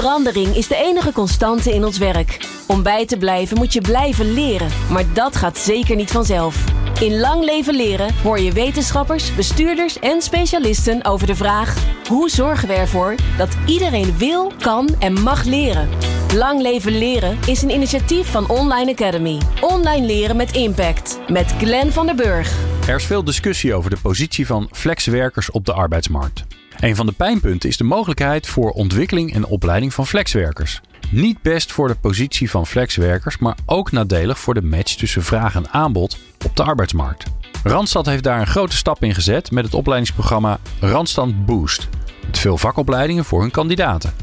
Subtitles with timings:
[0.00, 2.48] Verandering is de enige constante in ons werk.
[2.66, 6.64] Om bij te blijven moet je blijven leren, maar dat gaat zeker niet vanzelf.
[7.00, 11.76] In Lang Leven Leren hoor je wetenschappers, bestuurders en specialisten over de vraag:
[12.08, 15.88] hoe zorgen we ervoor dat iedereen wil, kan en mag leren?
[16.34, 19.40] Lang Leven Leren is een initiatief van Online Academy.
[19.60, 21.18] Online leren met impact.
[21.28, 22.56] Met Glenn van der Burg.
[22.88, 26.44] Er is veel discussie over de positie van flexwerkers op de arbeidsmarkt.
[26.80, 30.80] Een van de pijnpunten is de mogelijkheid voor ontwikkeling en opleiding van flexwerkers.
[31.10, 35.54] Niet best voor de positie van flexwerkers, maar ook nadelig voor de match tussen vraag
[35.54, 37.24] en aanbod op de arbeidsmarkt.
[37.64, 41.88] Randstad heeft daar een grote stap in gezet met het opleidingsprogramma Randstand Boost.
[42.26, 44.14] Met veel vakopleidingen voor hun kandidaten.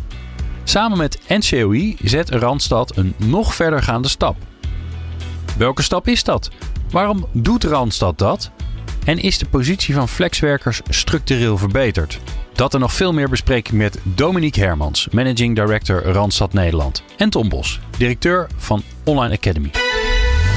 [0.64, 4.36] Samen met NCOI zet Randstad een nog verdergaande stap.
[5.58, 6.50] Welke stap is dat?
[6.92, 8.52] Waarom doet Randstad dat?
[9.06, 12.20] En is de positie van flexwerkers structureel verbeterd?
[12.54, 17.04] Dat en nog veel meer bespreek met Dominique Hermans, Managing Director Randstad Nederland.
[17.18, 19.93] En Tom Bos, directeur van Online Academy.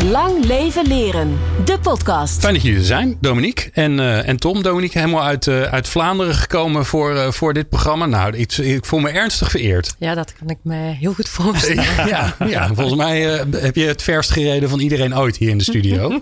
[0.05, 1.39] Lang leven leren.
[1.65, 2.41] De podcast.
[2.41, 4.63] Fijn dat jullie er zijn, Dominique en, uh, en Tom.
[4.63, 8.07] Dominique, helemaal uit, uh, uit Vlaanderen gekomen voor, uh, voor dit programma.
[8.07, 9.95] Nou, ik, ik, voel me ernstig vereerd.
[9.99, 11.85] Ja, dat kan ik me heel goed voorstellen.
[12.09, 15.65] ja, ja, volgens mij heb je het verst gereden van iedereen ooit hier in de
[15.65, 16.21] studio.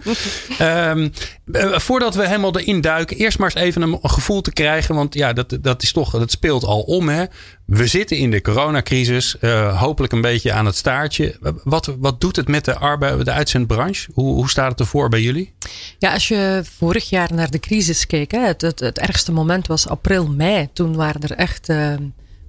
[0.61, 1.12] um,
[1.86, 4.94] voordat we helemaal erin duiken, eerst maar eens even een gevoel te krijgen.
[4.94, 7.09] Want ja, dat, dat, is toch, dat speelt al om.
[7.09, 7.25] Hè?
[7.67, 9.37] We zitten in de coronacrisis,
[9.75, 11.37] hopelijk een beetje aan het staartje.
[11.65, 14.11] Wat, wat doet het met de, arbeid, de uitzendbranche?
[14.15, 15.55] Hoe, hoe staat het ervoor bij jullie?
[15.98, 19.67] Ja, als je vorig jaar naar de crisis keek, hè, het, het, het ergste moment
[19.67, 20.69] was april, mei.
[20.73, 21.95] Toen waren er echt uh,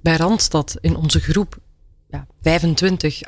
[0.02, 1.58] bij Randstad in onze groep
[2.10, 3.20] ja, 25,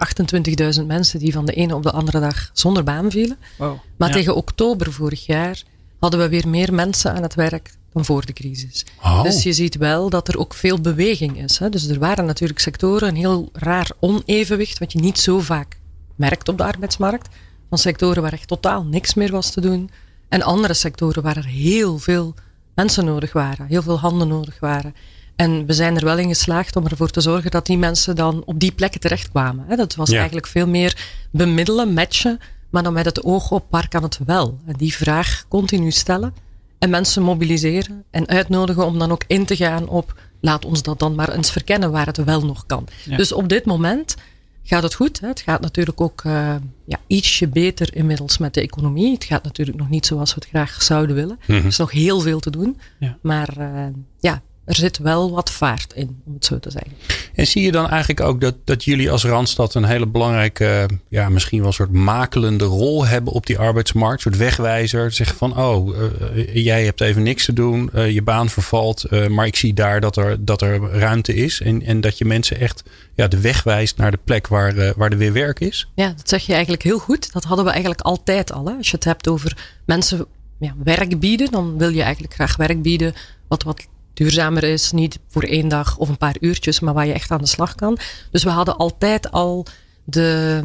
[0.80, 3.36] 28.000 mensen die van de ene op de andere dag zonder baan vielen.
[3.58, 3.78] Wow.
[3.96, 4.14] Maar ja.
[4.14, 5.62] tegen oktober vorig jaar
[5.98, 8.86] hadden we weer meer mensen aan het werk dan voor de crisis.
[9.02, 9.22] Oh.
[9.22, 11.58] Dus je ziet wel dat er ook veel beweging is.
[11.58, 11.68] Hè.
[11.68, 15.78] Dus er waren natuurlijk sectoren een heel raar onevenwicht, wat je niet zo vaak
[16.16, 17.28] merkt op de arbeidsmarkt.
[17.68, 19.90] Van sectoren waar echt totaal niks meer was te doen.
[20.28, 22.34] En andere sectoren waar er heel veel
[22.74, 24.94] mensen nodig waren, heel veel handen nodig waren.
[25.36, 28.42] En we zijn er wel in geslaagd om ervoor te zorgen dat die mensen dan
[28.44, 29.76] op die plekken terechtkwamen.
[29.76, 30.16] Dat was ja.
[30.16, 30.96] eigenlijk veel meer
[31.30, 32.38] bemiddelen, matchen,
[32.70, 34.58] maar dan met het oog op waar kan het wel.
[34.66, 36.34] En die vraag continu stellen
[36.78, 40.98] en mensen mobiliseren en uitnodigen om dan ook in te gaan op laat ons dat
[40.98, 42.86] dan maar eens verkennen waar het wel nog kan.
[43.04, 43.16] Ja.
[43.16, 44.16] Dus op dit moment
[44.62, 45.20] gaat het goed.
[45.20, 45.28] Hè?
[45.28, 49.14] Het gaat natuurlijk ook uh, ja, ietsje beter inmiddels met de economie.
[49.14, 51.36] Het gaat natuurlijk nog niet zoals we het graag zouden willen.
[51.38, 51.56] Mm -hmm.
[51.56, 52.78] Er is nog heel veel te doen.
[52.98, 53.18] Ja.
[53.22, 53.86] Maar uh,
[54.18, 56.92] ja, er zit wel wat vaart in, om het zo te zeggen.
[57.34, 61.28] En zie je dan eigenlijk ook dat, dat jullie als Randstad een hele belangrijke, ja,
[61.28, 64.24] misschien wel een soort makelende rol hebben op die arbeidsmarkt?
[64.24, 65.12] Een soort wegwijzer.
[65.12, 69.26] Zeggen van, oh, uh, jij hebt even niks te doen, uh, je baan vervalt, uh,
[69.26, 71.60] maar ik zie daar dat er, dat er ruimte is.
[71.60, 72.82] En, en dat je mensen echt
[73.14, 75.88] ja, de weg wijst naar de plek waar, waar er weer werk is.
[75.94, 77.32] Ja, dat zeg je eigenlijk heel goed.
[77.32, 78.66] Dat hadden we eigenlijk altijd al.
[78.66, 78.72] Hè?
[78.72, 80.26] Als je het hebt over mensen
[80.58, 83.14] ja, werk bieden, dan wil je eigenlijk graag werk bieden
[83.48, 83.86] wat wat
[84.18, 84.92] duurzamer is.
[84.92, 87.74] Niet voor één dag of een paar uurtjes, maar waar je echt aan de slag
[87.74, 87.98] kan.
[88.30, 89.66] Dus we hadden altijd al
[90.04, 90.62] de,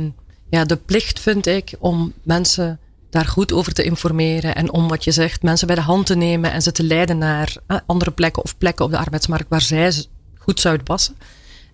[0.50, 4.56] ja, de plicht, vind ik, om mensen daar goed over te informeren.
[4.56, 7.18] En om wat je zegt, mensen bij de hand te nemen en ze te leiden
[7.18, 9.94] naar uh, andere plekken of plekken op de arbeidsmarkt waar zij
[10.38, 11.16] goed zouden passen.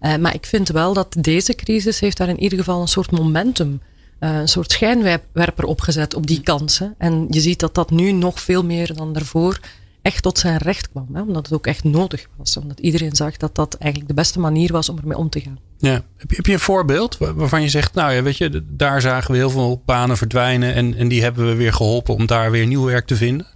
[0.02, 3.12] Uh, maar ik vind wel dat deze crisis heeft daar in ieder geval een soort
[3.12, 3.82] momentum
[4.20, 6.96] uh, een soort schijnwerper opgezet op die kansen.
[6.98, 9.60] En je ziet dat dat nu nog veel meer dan daarvoor
[10.10, 11.08] echt tot zijn recht kwam.
[11.14, 11.22] Hè?
[11.22, 12.58] Omdat het ook echt nodig was.
[12.58, 15.60] Omdat iedereen zag dat dat eigenlijk de beste manier was om ermee om te gaan.
[15.78, 16.04] Ja.
[16.18, 19.32] Heb, je, heb je een voorbeeld waarvan je zegt, nou ja, weet je, daar zagen
[19.32, 22.68] we heel veel banen verdwijnen en, en die hebben we weer geholpen om daar weer
[22.68, 23.48] nieuw werk te vinden?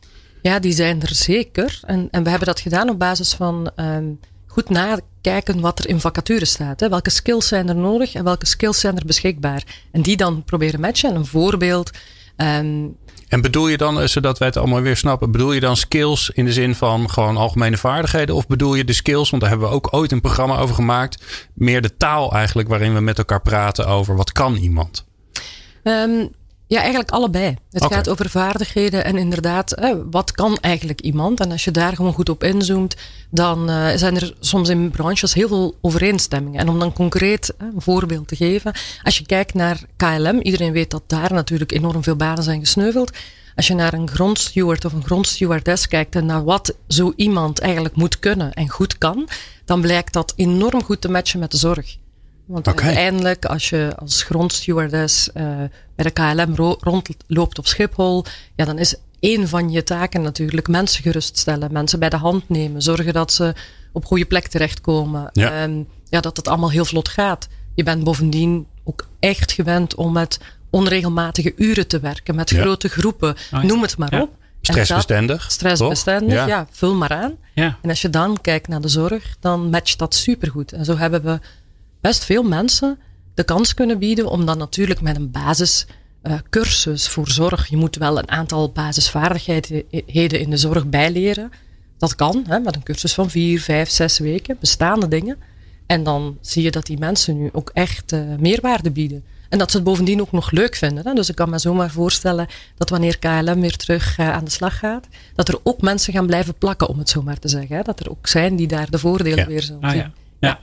[0.41, 1.79] Ja, die zijn er zeker.
[1.85, 5.99] En, en we hebben dat gedaan op basis van um, goed nakijken wat er in
[5.99, 6.79] vacatures staat.
[6.79, 6.89] Hè.
[6.89, 9.63] Welke skills zijn er nodig en welke skills zijn er beschikbaar?
[9.91, 11.09] En die dan proberen matchen.
[11.09, 11.91] En een voorbeeld.
[12.37, 16.29] Um, en bedoel je dan, zodat wij het allemaal weer snappen, bedoel je dan skills
[16.29, 18.35] in de zin van gewoon algemene vaardigheden?
[18.35, 21.23] Of bedoel je de skills, want daar hebben we ook ooit een programma over gemaakt,
[21.53, 25.05] meer de taal eigenlijk waarin we met elkaar praten over wat kan iemand?
[25.83, 26.29] Um,
[26.67, 27.57] ja, eigenlijk allebei.
[27.71, 27.97] Het okay.
[27.97, 31.39] gaat over vaardigheden en inderdaad, eh, wat kan eigenlijk iemand?
[31.39, 32.95] En als je daar gewoon goed op inzoomt,
[33.29, 36.59] dan uh, zijn er soms in branches heel veel overeenstemmingen.
[36.59, 38.73] En om dan concreet uh, een voorbeeld te geven,
[39.03, 43.11] als je kijkt naar KLM, iedereen weet dat daar natuurlijk enorm veel banen zijn gesneuveld.
[43.55, 47.95] Als je naar een grondsteward of een grondstewardess kijkt en naar wat zo iemand eigenlijk
[47.95, 49.29] moet kunnen en goed kan,
[49.65, 51.97] dan blijkt dat enorm goed te matchen met de zorg.
[52.45, 52.85] Want okay.
[52.85, 55.43] uiteindelijk, als je als grondstewardess uh,
[55.95, 58.25] bij de KLM rondloopt op Schiphol,
[58.55, 62.81] ja, dan is één van je taken natuurlijk mensen geruststellen, mensen bij de hand nemen,
[62.81, 63.53] zorgen dat ze
[63.91, 65.29] op goede plek terechtkomen.
[65.31, 65.63] Ja.
[65.63, 67.47] Um, ja, dat het allemaal heel vlot gaat.
[67.75, 70.39] Je bent bovendien ook echt gewend om met
[70.69, 74.29] onregelmatige uren te werken, met grote groepen, noem het maar op.
[74.61, 75.51] Stressbestendig.
[75.51, 76.67] stressbestendig, ja.
[76.71, 77.35] vul maar aan.
[77.53, 77.77] Ja.
[77.81, 80.71] En als je dan kijkt naar de zorg, dan matcht dat supergoed.
[80.71, 81.39] En zo hebben we
[82.03, 82.99] best veel mensen
[83.33, 87.67] de kans kunnen bieden om dan natuurlijk met een basiscursus uh, voor zorg.
[87.67, 91.51] Je moet wel een aantal basisvaardigheden in de zorg bijleren.
[91.97, 95.37] Dat kan, hè, met een cursus van vier, vijf, zes weken, bestaande dingen.
[95.85, 99.23] En dan zie je dat die mensen nu ook echt uh, meerwaarde bieden.
[99.49, 101.07] En dat ze het bovendien ook nog leuk vinden.
[101.07, 101.13] Hè?
[101.13, 102.47] Dus ik kan me zomaar voorstellen
[102.77, 106.25] dat wanneer KLM weer terug uh, aan de slag gaat, dat er ook mensen gaan
[106.25, 107.75] blijven plakken, om het zo maar te zeggen.
[107.75, 107.81] Hè?
[107.81, 109.99] Dat er ook zijn die daar de voordelen weer zullen ah, zien.
[109.99, 110.11] Ja.
[110.39, 110.59] Ja.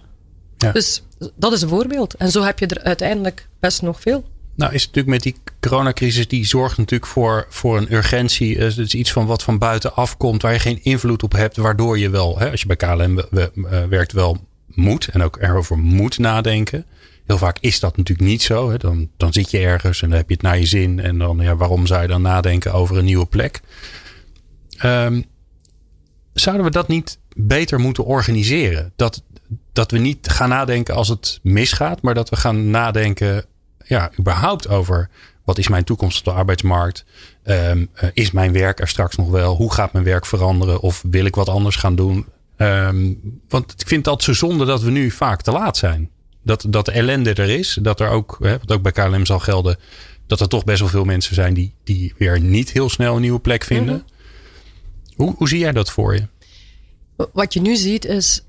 [0.56, 0.72] ja.
[0.72, 1.02] Dus
[1.34, 2.14] dat is een voorbeeld.
[2.14, 4.24] En zo heb je er uiteindelijk best nog veel.
[4.54, 8.56] Nou is het natuurlijk met die coronacrisis, die zorgt natuurlijk voor, voor een urgentie.
[8.56, 11.56] Is iets van wat van buitenaf komt, waar je geen invloed op hebt.
[11.56, 13.20] Waardoor je wel, hè, als je bij KLM
[13.88, 14.36] werkt, wel
[14.66, 16.84] moet en ook erover moet nadenken.
[17.26, 18.70] Heel vaak is dat natuurlijk niet zo.
[18.70, 18.76] Hè.
[18.76, 21.00] Dan, dan zit je ergens en dan heb je het naar je zin.
[21.00, 23.60] En dan, ja, waarom zou je dan nadenken over een nieuwe plek?
[24.84, 25.24] Um,
[26.32, 28.92] zouden we dat niet beter moeten organiseren?
[28.96, 29.22] Dat,
[29.72, 33.44] dat we niet gaan nadenken als het misgaat, maar dat we gaan nadenken,
[33.84, 35.08] ja, überhaupt over
[35.44, 37.04] wat is mijn toekomst op de arbeidsmarkt?
[37.44, 39.56] Um, is mijn werk er straks nog wel?
[39.56, 40.80] Hoe gaat mijn werk veranderen?
[40.80, 42.26] Of wil ik wat anders gaan doen?
[42.56, 46.10] Um, want ik vind dat zo zonde dat we nu vaak te laat zijn.
[46.42, 47.78] Dat, dat de ellende er is.
[47.82, 49.78] Dat er ook, hè, wat ook bij KLM zal gelden,
[50.26, 53.20] dat er toch best wel veel mensen zijn die, die weer niet heel snel een
[53.20, 53.94] nieuwe plek vinden.
[53.94, 55.16] Mm -hmm.
[55.16, 56.26] hoe, hoe zie jij dat voor je?
[57.32, 58.44] Wat je nu ziet is,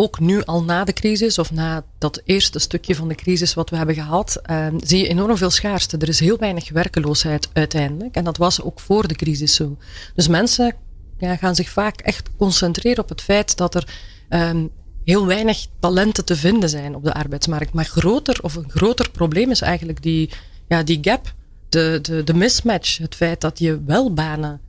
[0.00, 3.70] ook nu al na de crisis, of na dat eerste stukje van de crisis wat
[3.70, 5.96] we hebben gehad, uh, zie je enorm veel schaarste.
[5.96, 8.14] Er is heel weinig werkeloosheid uiteindelijk.
[8.14, 9.76] En dat was ook voor de crisis zo.
[10.14, 10.74] Dus mensen
[11.18, 13.88] ja, gaan zich vaak echt concentreren op het feit dat er
[14.28, 14.70] um,
[15.04, 17.72] heel weinig talenten te vinden zijn op de arbeidsmarkt.
[17.72, 20.30] Maar groter, of een groter probleem is eigenlijk die,
[20.68, 21.34] ja, die gap,
[21.68, 22.98] de, de, de mismatch.
[22.98, 24.60] Het feit dat je wel banen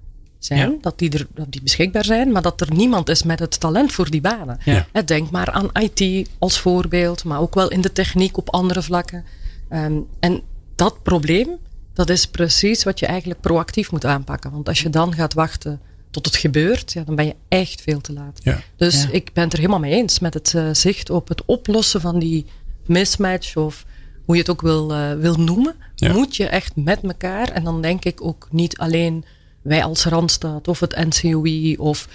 [0.46, 3.60] zijn, dat, die er, dat die beschikbaar zijn, maar dat er niemand is met het
[3.60, 4.60] talent voor die banen.
[4.66, 5.02] Ja.
[5.06, 9.26] Denk maar aan IT als voorbeeld, maar ook wel in de techniek op andere vlakken.
[9.70, 10.42] Um, en
[10.76, 11.50] dat probleem,
[11.94, 14.52] dat is precies wat je eigenlijk proactief moet aanpakken.
[14.52, 15.80] Want als je dan gaat wachten
[16.10, 18.40] tot het gebeurt, ja, dan ben je echt veel te laat.
[18.44, 18.62] Ja.
[18.76, 22.02] Dus ik ben het er helemaal mee eens met het uh, zicht op het oplossen
[22.02, 22.46] van die
[22.86, 23.86] mismatch of
[24.26, 25.76] hoe je het ook wil, uh, wil noemen.
[25.96, 26.14] Ja.
[26.14, 29.26] Moet je echt met elkaar, en dan denk ik ook niet alleen
[29.62, 32.08] wij als Randstad of het NCOI of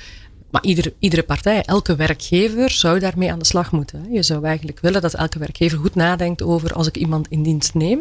[0.50, 4.12] maar iedere, iedere partij, elke werkgever zou daarmee aan de slag moeten.
[4.12, 7.74] Je zou eigenlijk willen dat elke werkgever goed nadenkt over als ik iemand in dienst
[7.74, 8.00] neem,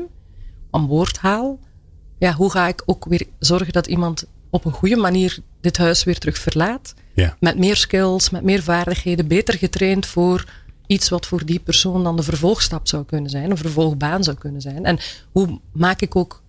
[0.72, 1.60] aan boord haal,
[2.18, 6.04] ja, hoe ga ik ook weer zorgen dat iemand op een goede manier dit huis
[6.04, 6.94] weer terug verlaat.
[7.14, 7.38] Ja.
[7.40, 10.46] Met meer skills, met meer vaardigheden, beter getraind voor
[10.88, 14.62] iets wat voor die persoon dan de vervolgstap zou kunnen zijn, een vervolgbaan zou kunnen
[14.62, 14.86] zijn.
[14.86, 15.00] En
[15.32, 16.44] hoe maak ik ook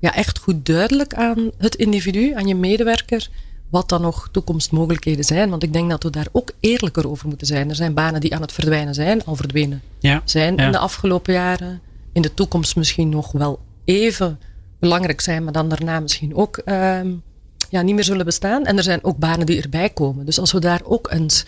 [0.00, 3.28] ja, echt goed duidelijk aan het individu, aan je medewerker,
[3.70, 5.50] wat dan nog toekomstmogelijkheden zijn.
[5.50, 7.68] Want ik denk dat we daar ook eerlijker over moeten zijn.
[7.68, 10.22] Er zijn banen die aan het verdwijnen zijn, al verdwenen ja.
[10.24, 10.66] zijn ja.
[10.66, 11.80] in de afgelopen jaren.
[12.12, 14.38] In de toekomst misschien nog wel even
[14.78, 17.22] belangrijk zijn, maar dan daarna misschien ook um,
[17.70, 18.64] ja, niet meer zullen bestaan.
[18.64, 20.26] En er zijn ook banen die erbij komen.
[20.26, 21.44] Dus als we daar ook eens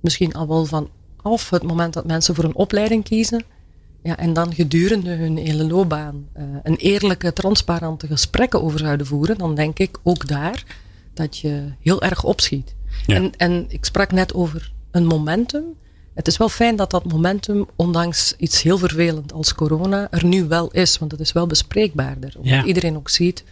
[0.00, 0.88] misschien al wel van
[1.22, 3.44] af het moment dat mensen voor een opleiding kiezen,
[4.02, 9.38] ja, en dan gedurende hun hele loopbaan uh, een eerlijke, transparante gesprekken over zouden voeren,
[9.38, 10.64] dan denk ik ook daar
[11.14, 12.74] dat je heel erg opschiet.
[13.06, 13.14] Ja.
[13.14, 15.64] En, en ik sprak net over een momentum.
[16.14, 20.44] Het is wel fijn dat dat momentum, ondanks iets heel vervelend als corona, er nu
[20.44, 20.98] wel is.
[20.98, 22.34] Want het is wel bespreekbaarder.
[22.36, 22.64] Omdat ja.
[22.64, 23.44] iedereen ook ziet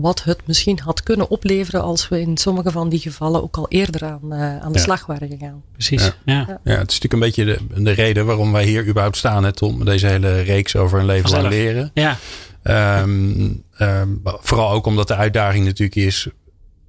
[0.00, 3.66] wat het misschien had kunnen opleveren als we in sommige van die gevallen ook al
[3.68, 4.84] eerder aan, uh, aan de ja.
[4.84, 5.62] slag waren gegaan.
[5.72, 6.02] Precies.
[6.02, 6.14] Ja.
[6.24, 6.60] Ja.
[6.64, 6.78] ja.
[6.78, 9.84] het is natuurlijk een beetje de, de reden waarom wij hier überhaupt staan, hè, Tom.
[9.84, 11.90] Deze hele reeks over een leven lang leren.
[11.94, 12.18] Ja.
[13.02, 16.28] Um, um, vooral ook omdat de uitdaging natuurlijk is.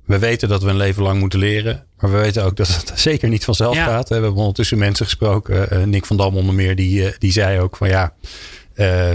[0.06, 1.86] We weten dat we een leven lang moeten leren.
[2.00, 3.86] Maar we weten ook dat het zeker niet vanzelf ja.
[3.86, 4.08] gaat.
[4.08, 5.68] We hebben ondertussen mensen gesproken.
[5.74, 6.76] Uh, Nick van Dam onder meer.
[6.76, 8.14] Die, uh, die zei ook van ja.
[8.76, 9.14] Uh,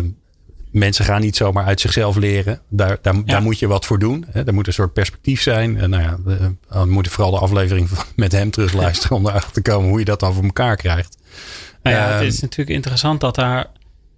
[0.75, 2.61] mensen gaan niet zomaar uit zichzelf leren.
[2.69, 3.23] Daar, daar, ja.
[3.25, 4.25] daar moet je wat voor doen.
[4.31, 4.47] Hè.
[4.47, 5.79] Er moet een soort perspectief zijn.
[5.79, 9.63] En nou ja, we, we moeten vooral de aflevering met hem terugluisteren om erachter te
[9.63, 11.17] komen hoe je dat dan voor elkaar krijgt.
[11.83, 13.67] Nou ja, uh, het is natuurlijk interessant dat daar,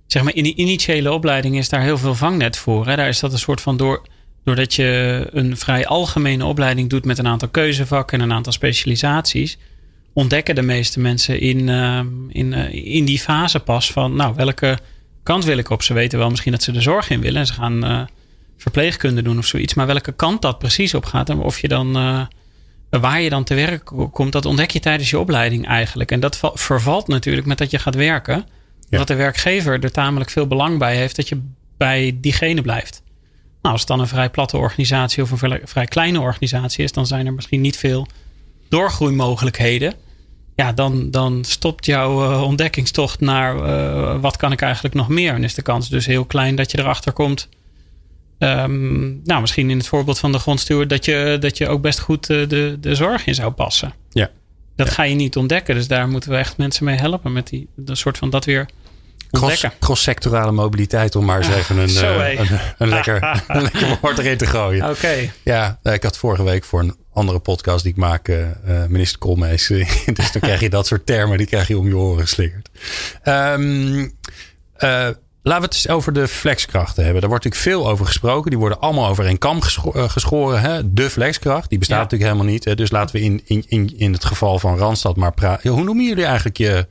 [0.06, 2.86] zeg maar, in die initiële opleiding is daar heel veel vangnet voor.
[2.86, 2.96] Hè.
[2.96, 4.06] Daar is dat een soort van door,
[4.44, 9.58] doordat je een vrij algemene opleiding doet met een aantal keuzevakken en een aantal specialisaties.
[10.12, 14.78] Ontdekken de meeste mensen in, uh, in, uh, in die fase pas van, nou, welke
[15.26, 15.82] kant wil ik op.
[15.82, 17.40] Ze weten wel misschien dat ze de zorg in willen.
[17.40, 18.00] En ze gaan uh,
[18.56, 19.74] verpleegkunde doen of zoiets.
[19.74, 21.28] Maar welke kant dat precies op gaat.
[21.28, 22.20] En of je dan uh,
[22.90, 26.10] waar je dan te werk komt, dat ontdek je tijdens je opleiding eigenlijk.
[26.10, 28.46] En dat vervalt natuurlijk met dat je gaat werken.
[28.88, 31.42] Dat de werkgever er tamelijk veel belang bij heeft dat je
[31.76, 33.02] bij diegene blijft.
[33.62, 37.06] Nou, als het dan een vrij platte organisatie of een vrij kleine organisatie is, dan
[37.06, 38.06] zijn er misschien niet veel
[38.68, 39.94] doorgroeimogelijkheden.
[40.56, 45.34] Ja, dan, dan stopt jouw uh, ontdekkingstocht naar uh, wat kan ik eigenlijk nog meer.
[45.34, 47.48] En is de kans dus heel klein dat je erachter komt.
[48.38, 51.98] Um, nou, misschien in het voorbeeld van de grondstuur, dat je, dat je ook best
[51.98, 53.94] goed uh, de, de zorg in zou passen.
[54.10, 54.30] Ja.
[54.76, 55.74] Dat ga je niet ontdekken.
[55.74, 58.68] Dus daar moeten we echt mensen mee helpen met die een soort van dat weer
[59.80, 64.36] Cross-sectorale mobiliteit, om maar eens even een, uh, een, een, lekker, een lekker woord erin
[64.36, 64.90] te gooien.
[64.90, 65.30] Oké.
[65.42, 68.46] Ja, ik had vorige week voor een andere podcast die ik maak, uh,
[68.88, 69.66] minister Koolmees.
[70.12, 72.68] dus dan krijg je dat soort termen, die krijg je om je oren geslikkerd.
[73.24, 74.14] Um,
[75.46, 77.20] Laten we het eens over de flexkrachten hebben.
[77.20, 78.50] Daar wordt natuurlijk veel over gesproken.
[78.50, 79.60] Die worden allemaal over een kam
[79.92, 80.60] geschoren.
[80.60, 80.92] Hè?
[80.92, 82.64] De flexkracht, die bestaat natuurlijk helemaal niet.
[82.64, 82.74] Hè?
[82.74, 85.70] Dus laten we in, in, in, in het geval van Randstad maar praten.
[85.70, 86.86] Hoe noemen jullie eigenlijk je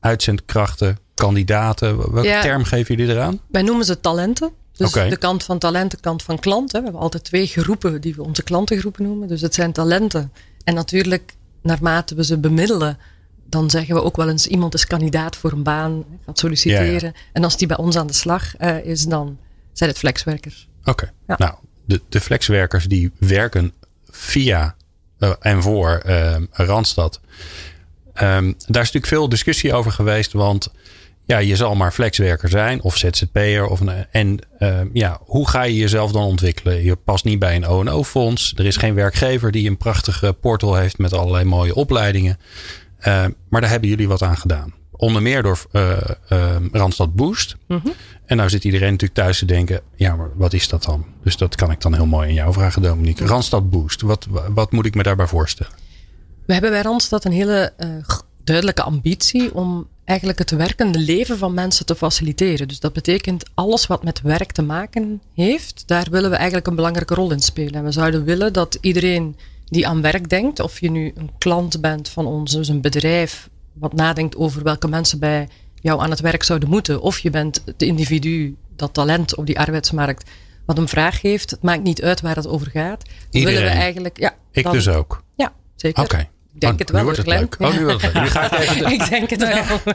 [0.00, 2.12] uitzendkrachten, kandidaten?
[2.12, 3.40] Welke term geven jullie eraan?
[3.50, 4.52] Wij noemen ze talenten.
[4.76, 6.72] Dus de kant van talent, de kant van klant.
[6.72, 6.78] Hè.
[6.78, 9.28] We hebben altijd twee groepen die we onze klantengroepen noemen.
[9.28, 10.32] Dus het zijn talenten.
[10.64, 12.98] En natuurlijk, naarmate we ze bemiddelen,
[13.44, 17.12] dan zeggen we ook wel eens: iemand is kandidaat voor een baan, gaat solliciteren.
[17.32, 19.38] En als die bij ons aan de slag uh, is, dan
[19.72, 20.68] zijn het flexwerkers.
[20.84, 21.12] Oké.
[21.26, 23.72] Nou, de, de flexwerkers die werken
[24.10, 24.74] via
[25.18, 27.20] uh, en voor uh, Randstad.
[28.06, 30.68] Um, daar is natuurlijk veel discussie over geweest, want
[31.28, 33.66] ja, je zal maar flexwerker zijn of ZZP'er.
[33.66, 36.84] Of een, en uh, ja, hoe ga je jezelf dan ontwikkelen?
[36.84, 38.52] Je past niet bij een O&O-fonds.
[38.56, 42.38] Er is geen werkgever die een prachtige portal heeft met allerlei mooie opleidingen.
[43.00, 44.74] Uh, maar daar hebben jullie wat aan gedaan.
[44.90, 45.96] Onder meer door uh,
[46.72, 47.56] Randstad Boost.
[47.66, 47.92] Mm -hmm.
[48.26, 51.06] En nou zit iedereen natuurlijk thuis te denken: ja, maar wat is dat dan?
[51.22, 53.26] Dus dat kan ik dan heel mooi in jou vragen, Dominique.
[53.26, 55.72] Randstad Boost, wat, wat moet ik me daarbij voorstellen?
[56.46, 57.72] We hebben bij Randstad een hele
[58.48, 62.68] duidelijke ambitie om eigenlijk het werkende leven van mensen te faciliteren.
[62.68, 66.74] Dus dat betekent alles wat met werk te maken heeft, daar willen we eigenlijk een
[66.74, 67.74] belangrijke rol in spelen.
[67.74, 71.80] En we zouden willen dat iedereen die aan werk denkt, of je nu een klant
[71.80, 76.20] bent van ons, dus een bedrijf, wat nadenkt over welke mensen bij jou aan het
[76.20, 80.30] werk zouden moeten, of je bent het individu, dat talent op die arbeidsmarkt,
[80.66, 81.50] wat een vraag heeft.
[81.50, 83.02] Het maakt niet uit waar het over gaat.
[83.30, 83.58] Iedereen.
[83.58, 85.22] Willen we eigenlijk, ja, ik dus ook.
[85.36, 86.02] Ja, zeker.
[86.02, 86.28] Oké.
[86.60, 86.98] Denk het wel.
[86.98, 87.56] Nu wordt het leuk.
[87.58, 88.22] Oh, nu wordt het leuk.
[88.22, 89.94] Nu ga ik even ik denk het wel.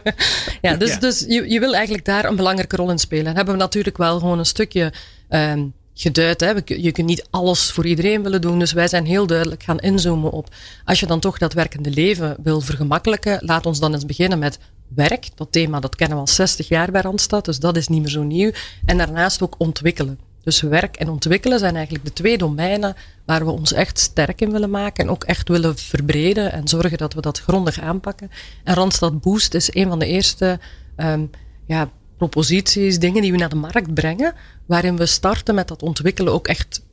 [0.62, 3.26] ja, dus, dus je, je wil eigenlijk daar een belangrijke rol in spelen.
[3.26, 4.94] En hebben we natuurlijk wel gewoon een stukje
[5.30, 6.40] um, geduid.
[6.40, 6.52] Hè.
[6.66, 8.60] Je kunt niet alles voor iedereen willen doen.
[8.60, 10.48] Dus wij zijn heel duidelijk gaan inzoomen op.
[10.86, 14.60] Als je dan toch dat werkende leven wil vergemakkelijken, laat ons dan eens beginnen met
[14.96, 15.28] werk.
[15.36, 18.10] Dat thema dat kennen we al 60 jaar bij Randstad, dus dat is niet meer
[18.10, 18.52] zo nieuw.
[18.86, 20.20] En daarnaast ook ontwikkelen.
[20.44, 22.96] Dus werk en ontwikkelen zijn eigenlijk de twee domeinen
[23.26, 26.98] waar we ons echt sterk in willen maken en ook echt willen verbreden en zorgen
[26.98, 28.32] dat we dat grondig aanpakken.
[28.64, 30.60] En Randstad Boost is een van de eerste
[30.98, 31.30] um,
[31.66, 34.34] ja, proposities, dingen die we naar de markt brengen,
[34.66, 36.86] waarin we starten met dat ontwikkelen ook echt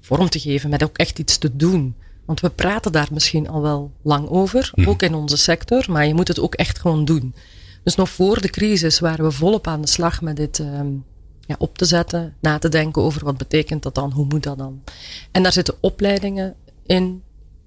[0.00, 1.94] vorm te geven, met ook echt iets te doen.
[2.24, 4.88] Want we praten daar misschien al wel lang over, mhm.
[4.88, 7.34] ook in onze sector, maar je moet het ook echt gewoon doen.
[7.82, 11.04] Dus nog voor de crisis waren we volop aan de slag met dit um,
[11.46, 14.58] ja, op te zetten, na te denken over wat betekent dat dan, hoe moet dat
[14.58, 14.82] dan.
[15.32, 16.54] En daar zitten opleidingen
[16.86, 17.22] in,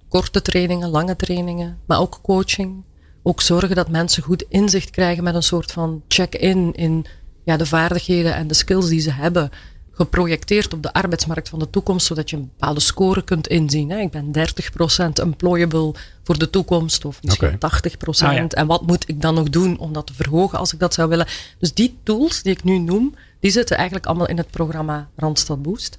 [0.07, 2.83] korte trainingen, lange trainingen, maar ook coaching.
[3.23, 7.05] Ook zorgen dat mensen goed inzicht krijgen met een soort van check-in in
[7.43, 9.51] ja, de vaardigheden en de skills die ze hebben
[9.95, 13.89] geprojecteerd op de arbeidsmarkt van de toekomst, zodat je een bepaalde score kunt inzien.
[13.89, 13.99] Hè.
[13.99, 14.31] Ik ben
[15.07, 17.59] 30% employable voor de toekomst, of misschien 80%.
[18.17, 20.93] Ah, en wat moet ik dan nog doen om dat te verhogen als ik dat
[20.93, 21.27] zou willen?
[21.59, 25.61] Dus die tools die ik nu noem, die zitten eigenlijk allemaal in het programma Randstad
[25.61, 25.97] Boost.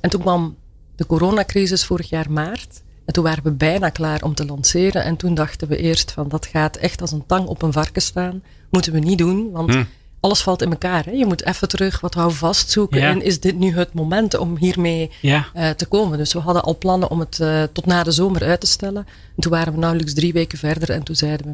[0.00, 0.56] En toen kwam
[0.96, 2.82] de coronacrisis vorig jaar maart.
[3.04, 5.04] En toen waren we bijna klaar om te lanceren.
[5.04, 8.02] En toen dachten we eerst van dat gaat echt als een tang op een varken
[8.02, 8.42] staan.
[8.70, 9.84] Moeten we niet doen, want hm.
[10.20, 11.04] alles valt in elkaar.
[11.04, 11.10] Hè?
[11.10, 13.02] Je moet even terug wat houvast zoeken.
[13.02, 16.18] En is dit nu het moment om hiermee uh, te komen?
[16.18, 19.06] Dus we hadden al plannen om het uh, tot na de zomer uit te stellen.
[19.06, 21.52] En toen waren we nauwelijks drie weken verder en toen zeiden we...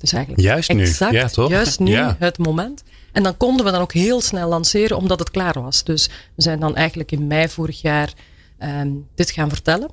[0.00, 1.50] Dus eigenlijk juist nu, exact, ja, toch?
[1.50, 2.82] Juist nu het moment.
[3.12, 5.84] En dan konden we dan ook heel snel lanceren, omdat het klaar was.
[5.84, 8.12] Dus we zijn dan eigenlijk in mei vorig jaar
[8.58, 9.90] um, dit gaan vertellen.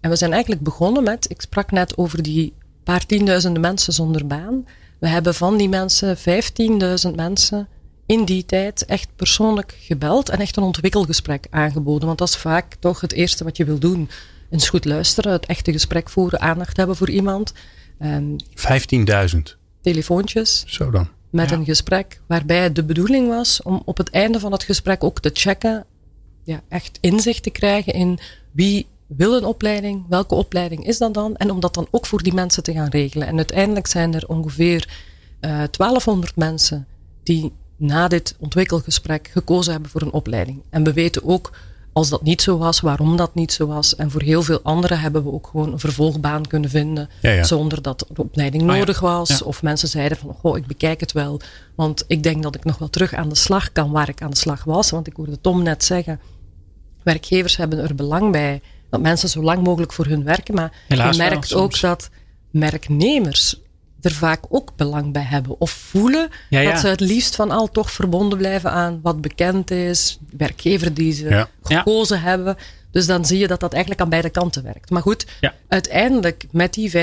[0.00, 4.26] En we zijn eigenlijk begonnen met, ik sprak net over die paar tienduizenden mensen zonder
[4.26, 4.64] baan.
[4.98, 7.68] We hebben van die mensen 15.000 mensen
[8.06, 12.06] in die tijd echt persoonlijk gebeld en echt een ontwikkelgesprek aangeboden.
[12.06, 14.10] Want dat is vaak toch het eerste wat je wil doen.
[14.50, 17.52] Eens goed luisteren, het echte gesprek voeren, aandacht hebben voor iemand.
[18.02, 19.56] Um, ehm, 15.000?
[19.80, 20.64] Telefoontjes.
[20.66, 24.62] Zo dan met een gesprek waarbij de bedoeling was om op het einde van het
[24.62, 25.84] gesprek ook te checken,
[26.44, 28.18] ja, echt inzicht te krijgen in
[28.50, 31.36] wie wil een opleiding, welke opleiding is dat dan?
[31.36, 33.28] En om dat dan ook voor die mensen te gaan regelen.
[33.28, 34.88] En uiteindelijk zijn er ongeveer
[35.40, 36.86] uh, 1200 mensen
[37.22, 40.62] die na dit ontwikkelgesprek gekozen hebben voor een opleiding.
[40.70, 41.52] En we weten ook
[41.92, 43.96] als dat niet zo was, waarom dat niet zo was.
[43.96, 47.08] En voor heel veel anderen hebben we ook gewoon een vervolgbaan kunnen vinden.
[47.42, 49.42] Zonder dat de opleiding ah, nodig was.
[49.42, 51.40] Of mensen zeiden van, goh, ik bekijk het wel.
[51.74, 54.30] Want ik denk dat ik nog wel terug aan de slag kan waar ik aan
[54.30, 54.90] de slag was.
[54.90, 56.20] Want ik hoorde Tom net zeggen,
[57.02, 60.54] werkgevers hebben er belang bij dat mensen zo lang mogelijk voor hun werken.
[60.54, 62.10] Maar je merkt ook dat
[62.50, 63.60] merknemers
[64.02, 65.60] er vaak ook belang bij hebben.
[65.60, 70.18] Of voelen dat ze het liefst van al toch verbonden blijven aan wat bekend is,
[70.36, 72.56] werkgever die ze gekozen hebben.
[72.90, 74.90] Dus dan zie je dat dat eigenlijk aan beide kanten werkt.
[74.90, 75.26] Maar goed,
[75.68, 76.98] uiteindelijk met die 15.000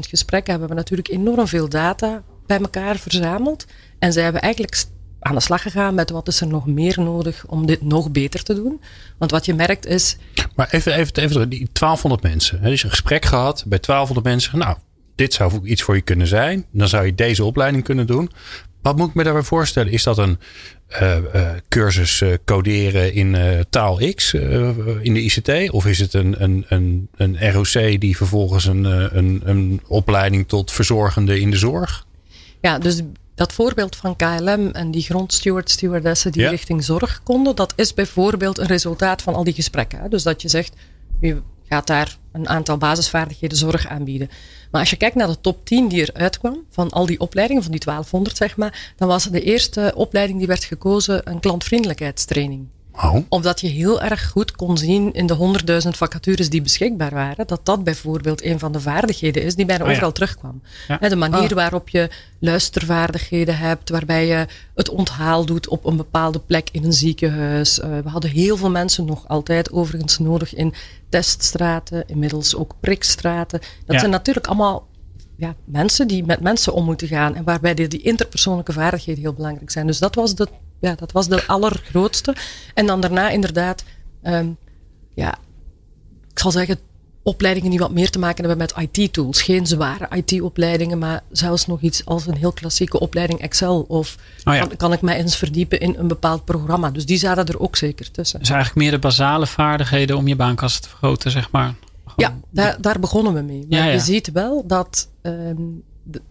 [0.00, 3.66] gesprekken hebben we natuurlijk enorm veel data bij elkaar verzameld.
[3.98, 4.84] En zij hebben eigenlijk
[5.20, 8.42] aan de slag gegaan met wat is er nog meer nodig om dit nog beter
[8.42, 8.80] te doen.
[9.18, 10.16] Want wat je merkt is.
[10.54, 12.62] Maar even, even, even die 1200 mensen.
[12.62, 14.58] Er is een gesprek gehad bij 1200 mensen.
[14.58, 14.76] Nou,
[15.14, 16.66] dit zou iets voor je kunnen zijn.
[16.70, 18.30] Dan zou je deze opleiding kunnen doen.
[18.82, 19.92] Wat moet ik me daarbij voorstellen?
[19.92, 20.38] Is dat een
[21.02, 23.36] uh, uh, cursus uh, coderen in
[23.70, 24.34] taal X
[25.02, 25.70] in de ICT?
[25.70, 28.84] Of is het een, een, een, een ROC die vervolgens een,
[29.16, 32.06] een, een opleiding tot verzorgende in de zorg?
[32.60, 33.02] Ja, dus
[33.34, 38.58] dat voorbeeld van KLM en die grondsteward, stewardessen die richting zorg konden, dat is bijvoorbeeld
[38.58, 40.10] een resultaat van al die gesprekken.
[40.10, 40.74] Dus dat je zegt,
[41.20, 41.42] je
[41.72, 44.28] gaat daar een aantal basisvaardigheden zorg aanbieden.
[44.70, 47.62] Maar als je kijkt naar de top 10 die eruit kwam, van al die opleidingen,
[47.62, 52.66] van die 1200 zeg maar, dan was de eerste opleiding die werd gekozen een klantvriendelijkheidstraining.
[52.96, 53.16] Oh.
[53.28, 57.60] Omdat je heel erg goed kon zien in de honderdduizend vacatures die beschikbaar waren, dat
[57.66, 60.62] dat bijvoorbeeld een van de vaardigheden is die bijna oh overal terugkwam.
[61.00, 61.56] De manier oh.
[61.56, 66.92] waarop je luistervaardigheden hebt, waarbij je het onthaal doet op een bepaalde plek in een
[66.92, 67.78] ziekenhuis.
[67.78, 70.74] Uh, we hadden heel veel mensen nog altijd overigens nodig in
[71.08, 73.60] teststraten, inmiddels ook prikstraten.
[73.86, 74.86] Dat zijn natuurlijk allemaal
[75.36, 79.32] ja, mensen die met mensen om moeten gaan en waarbij die, die interpersoonlijke vaardigheden heel
[79.32, 79.86] belangrijk zijn.
[79.86, 80.48] Dus dat was de
[80.82, 82.36] ja, dat was de allergrootste.
[82.74, 83.84] En dan daarna inderdaad,
[84.22, 84.56] um,
[85.14, 85.34] ja,
[86.30, 86.78] ik zal zeggen,
[87.22, 89.42] opleidingen die wat meer te maken hebben met IT-tools.
[89.42, 93.84] Geen zware IT-opleidingen, maar zelfs nog iets als een heel klassieke opleiding Excel.
[93.88, 96.90] Of oh kan, kan, ik mij eens verdiepen in een bepaald programma.
[96.90, 98.38] Dus die zaten er ook zeker tussen.
[98.38, 101.74] Dus eigenlijk meer de basale vaardigheden om je baankast te vergroten, zeg maar.
[102.16, 103.66] ja, daar, daar begonnen we mee.
[103.68, 105.82] Maar je ziet wel dat um,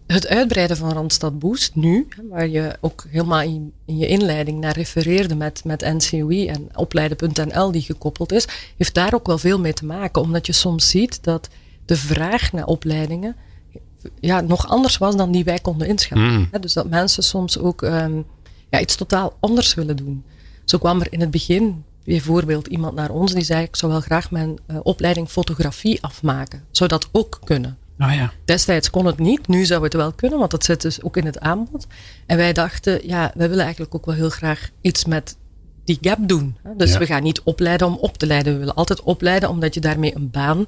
[0.06, 4.74] het uitbreiden van Randstad Boost nu, waar je ook helemaal in, in, je inleiding naar
[4.74, 9.72] refereerde met, met NCOI en opleiden.nl die gekoppeld is, heeft daar ook wel veel mee
[9.72, 10.22] te maken.
[10.22, 11.48] Omdat je soms ziet dat
[11.84, 13.36] de vraag naar opleidingen
[14.20, 16.32] ja, nog anders was dan die wij konden inschatten.
[16.32, 16.48] Mm.
[16.60, 18.24] Dus dat mensen soms ook um,
[18.70, 20.24] ja, iets totaal anders willen doen.
[20.64, 24.00] Zo kwam er in het begin bijvoorbeeld iemand naar ons die zei: Ik zou wel
[24.00, 26.64] graag mijn uh, opleiding fotografie afmaken.
[26.70, 27.78] Zou dat ook kunnen?
[27.98, 28.32] Oh ja.
[28.44, 31.26] Destijds kon het niet, nu zou het wel kunnen, want dat zit dus ook in
[31.26, 31.86] het aanbod.
[32.26, 35.36] En wij dachten, ja, wij willen eigenlijk ook wel heel graag iets met
[35.84, 36.56] die gap doen.
[36.76, 38.52] Dus we gaan niet opleiden om op te leiden.
[38.52, 40.64] We willen altijd opleiden omdat je daarmee een baan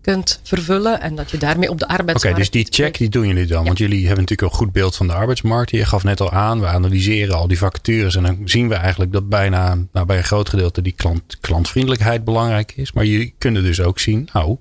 [0.00, 2.26] kunt vervullen en dat je daarmee op de arbeidsmarkt.
[2.26, 3.64] Oké, dus die check die doen jullie dan.
[3.64, 5.70] Want jullie hebben natuurlijk een goed beeld van de arbeidsmarkt.
[5.70, 9.12] Je gaf net al aan, we analyseren al die vacatures en dan zien we eigenlijk
[9.12, 12.92] dat bijna nou, bij een groot gedeelte die klant, klantvriendelijkheid belangrijk is.
[12.92, 14.56] Maar jullie kunnen dus ook zien, nou,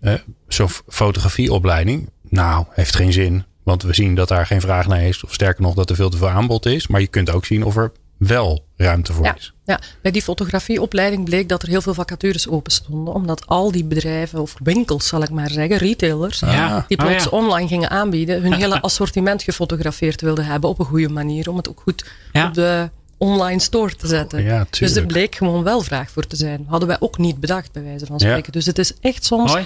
[0.00, 0.14] uh,
[0.48, 3.44] zo'n fotografieopleiding, nou, heeft geen zin.
[3.62, 5.24] Want we zien dat daar geen vraag naar is.
[5.24, 6.86] Of sterker nog, dat er veel te veel aanbod is.
[6.86, 9.54] Maar je kunt ook zien of er wel ruimte voor is.
[9.64, 13.14] Ja, bij die fotografieopleiding bleek dat er heel veel vacatures open stonden.
[13.14, 17.68] Omdat al die bedrijven, of winkels zal ik maar zeggen, retailers, die oh, plots online
[17.68, 21.50] gingen aanbieden, hun hele assortiment gefotografeerd wilden hebben op een goede manier.
[21.50, 24.42] Om het ook goed op de online store te zetten.
[24.42, 26.64] Ja, dus er bleek gewoon wel vraag voor te zijn.
[26.68, 28.52] Hadden wij ook niet bedacht, bij wijze van spreken.
[28.52, 29.56] Dus het is echt soms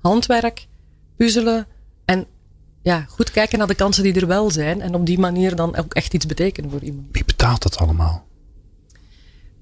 [0.00, 0.66] handwerk,
[1.16, 1.66] puzzelen
[2.04, 2.26] en
[2.82, 4.80] ja, goed kijken naar de kansen die er wel zijn.
[4.80, 7.06] En op die manier dan ook echt iets betekenen voor iemand.
[7.12, 8.28] Wie betaalt dat allemaal?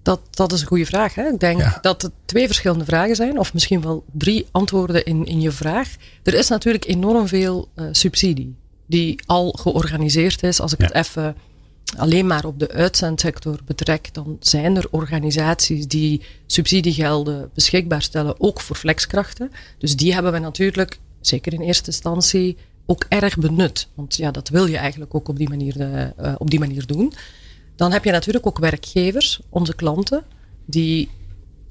[0.03, 1.15] Dat, dat is een goede vraag.
[1.15, 1.29] Hè?
[1.29, 5.41] Ik denk dat het twee verschillende vragen zijn, of misschien wel drie antwoorden in, in
[5.41, 5.95] je vraag.
[6.23, 10.61] Er is natuurlijk enorm veel uh, subsidie die al georganiseerd is.
[10.61, 11.37] Als ik het even
[11.97, 18.61] alleen maar op de uitzendsector betrek, dan zijn er organisaties die subsidiegelden beschikbaar stellen, ook
[18.61, 19.51] voor flexkrachten.
[19.79, 23.89] Dus die hebben we natuurlijk, zeker in eerste instantie, ook erg benut.
[23.95, 25.77] Want ja, dat wil je eigenlijk ook op die manier,
[26.21, 27.13] uh, op die manier doen.
[27.77, 30.25] Dan heb je natuurlijk ook werkgevers, onze klanten,
[30.65, 31.09] die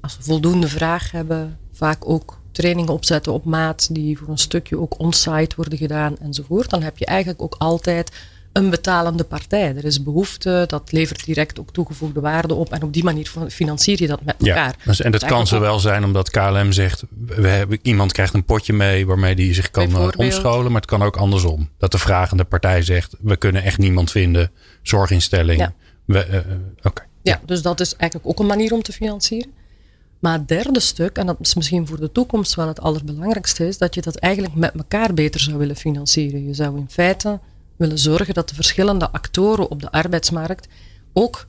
[0.00, 4.78] als ze voldoende vraag hebben, vaak ook trainingen opzetten op maat, die voor een stukje
[4.78, 6.70] ook on-site worden gedaan enzovoort.
[6.70, 8.10] Dan heb je eigenlijk ook altijd
[8.58, 9.76] een betalende partij.
[9.76, 12.72] Er is behoefte, dat levert direct ook toegevoegde waarde op.
[12.72, 14.74] En op die manier financier je dat met elkaar.
[14.78, 18.34] Ja, dus- en dat kan zo wel zijn omdat KLM zegt, we hebben, iemand krijgt
[18.34, 20.72] een potje mee waarmee die zich kan eh, omscholen.
[20.72, 21.68] Maar het kan ook andersom.
[21.78, 24.50] Dat de vragende partij zegt, we kunnen echt niemand vinden.
[24.82, 25.60] Zorginstelling.
[25.60, 25.72] Ja.
[26.04, 26.26] We,
[26.82, 26.90] uh,
[27.22, 29.50] ja, dus dat is eigenlijk ook een manier om te financieren.
[30.18, 33.78] Maar het derde stuk, en dat is misschien voor de toekomst wel het allerbelangrijkste, is
[33.78, 36.46] dat je dat eigenlijk met elkaar beter zou willen financieren.
[36.46, 37.40] Je zou in feite
[37.78, 40.68] willen zorgen dat de verschillende actoren op de arbeidsmarkt
[41.12, 41.46] ook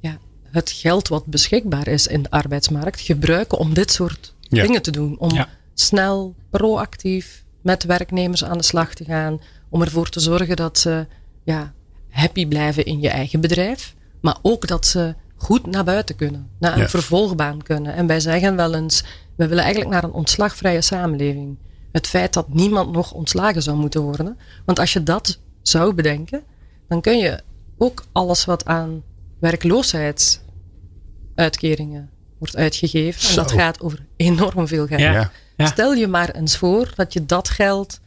[0.00, 0.18] ja,
[0.50, 5.18] het geld wat beschikbaar is in de arbeidsmarkt gebruiken om dit soort dingen te doen.
[5.18, 9.40] Om snel, proactief met werknemers aan de slag te gaan.
[9.68, 11.06] Om ervoor te zorgen dat ze
[11.44, 11.72] ja,
[12.08, 13.94] happy blijven in je eigen bedrijf.
[14.20, 16.50] Maar ook dat ze goed naar buiten kunnen.
[16.58, 17.94] Naar een vervolgbaan kunnen.
[17.94, 19.04] En wij zeggen wel eens,
[19.36, 21.56] we willen eigenlijk naar een ontslagvrije samenleving.
[21.98, 24.38] Het feit dat niemand nog ontslagen zou moeten worden.
[24.64, 26.42] Want als je dat zou bedenken,
[26.88, 27.40] dan kun je
[27.78, 29.02] ook alles wat aan
[29.40, 33.28] werkloosheidsuitkeringen wordt uitgegeven.
[33.28, 35.28] En dat gaat over enorm veel geld.
[35.56, 38.00] Stel je maar eens voor dat je dat geld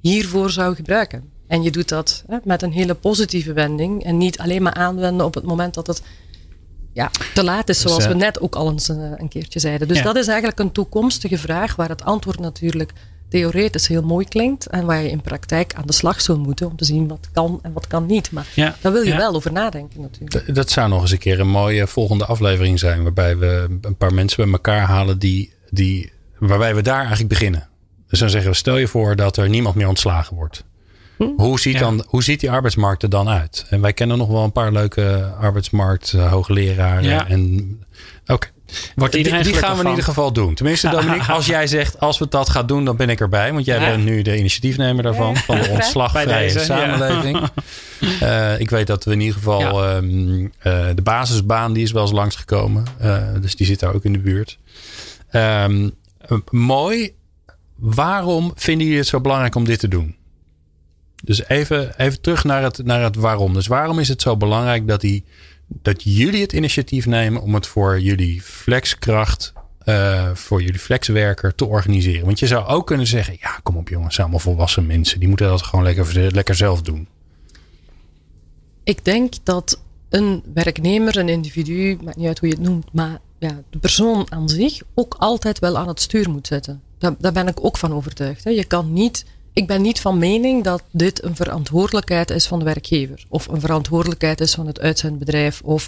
[0.00, 1.30] hiervoor zou gebruiken.
[1.46, 4.04] En je doet dat hè, met een hele positieve wending.
[4.04, 6.02] En niet alleen maar aanwenden op het moment dat het
[6.92, 9.88] ja, te laat is, zoals dus, we net ook al eens een, een keertje zeiden.
[9.88, 12.92] Dus dat is eigenlijk een toekomstige vraag waar het antwoord natuurlijk
[13.28, 16.76] theoretisch heel mooi klinkt en waar je in praktijk aan de slag zou moeten om
[16.76, 18.30] te zien wat kan en wat kan niet.
[18.30, 20.54] Maar ja, daar wil je wel over nadenken natuurlijk.
[20.54, 24.14] Dat zou nog eens een keer een mooie volgende aflevering zijn, waarbij we een paar
[24.14, 27.68] mensen bij elkaar halen die, die waarbij we daar eigenlijk beginnen.
[28.08, 30.64] Dus dan zeggen we, stel je voor dat er niemand meer ontslagen wordt.
[31.16, 31.28] Hm?
[31.36, 33.66] Hoe, ziet dan, hoe ziet die arbeidsmarkt er dan uit?
[33.70, 37.04] En wij kennen nog wel een paar leuke arbeidsmarkt, uh, hoogleraren.
[37.04, 37.28] Ja.
[37.28, 37.80] En,
[38.26, 38.48] Oké.
[38.94, 40.54] Wordt die, die gaan we in ieder geval doen.
[40.54, 43.52] Tenminste, Dominique, als jij zegt, als we dat gaan doen, dan ben ik erbij.
[43.52, 45.36] Want jij bent nu de initiatiefnemer daarvan.
[45.36, 47.48] Van de ontslagvrije samenleving.
[48.22, 50.50] uh, ik weet dat we in ieder geval um, uh,
[50.94, 52.84] de basisbaan, die is wel eens langsgekomen.
[53.02, 54.58] Uh, dus die zit daar ook in de buurt.
[55.32, 55.94] Um,
[56.50, 57.14] mooi.
[57.76, 60.16] Waarom vinden jullie het zo belangrijk om dit te doen?
[61.24, 63.54] Dus even, even terug naar het, naar het waarom.
[63.54, 65.24] Dus waarom is het zo belangrijk dat, die,
[65.66, 69.52] dat jullie het initiatief nemen om het voor jullie flexkracht,
[69.84, 72.26] uh, voor jullie flexwerker te organiseren?
[72.26, 75.18] Want je zou ook kunnen zeggen: ja, kom op jongens, allemaal volwassen mensen.
[75.20, 77.08] Die moeten dat gewoon lekker, lekker zelf doen.
[78.84, 83.18] Ik denk dat een werknemer, een individu, maakt niet uit hoe je het noemt, maar
[83.38, 86.82] ja, de persoon aan zich ook altijd wel aan het stuur moet zetten.
[86.98, 88.44] Daar, daar ben ik ook van overtuigd.
[88.44, 88.50] Hè.
[88.50, 89.24] Je kan niet
[89.56, 93.24] ik ben niet van mening dat dit een verantwoordelijkheid is van de werkgever.
[93.28, 95.60] Of een verantwoordelijkheid is van het uitzendbedrijf.
[95.64, 95.86] Of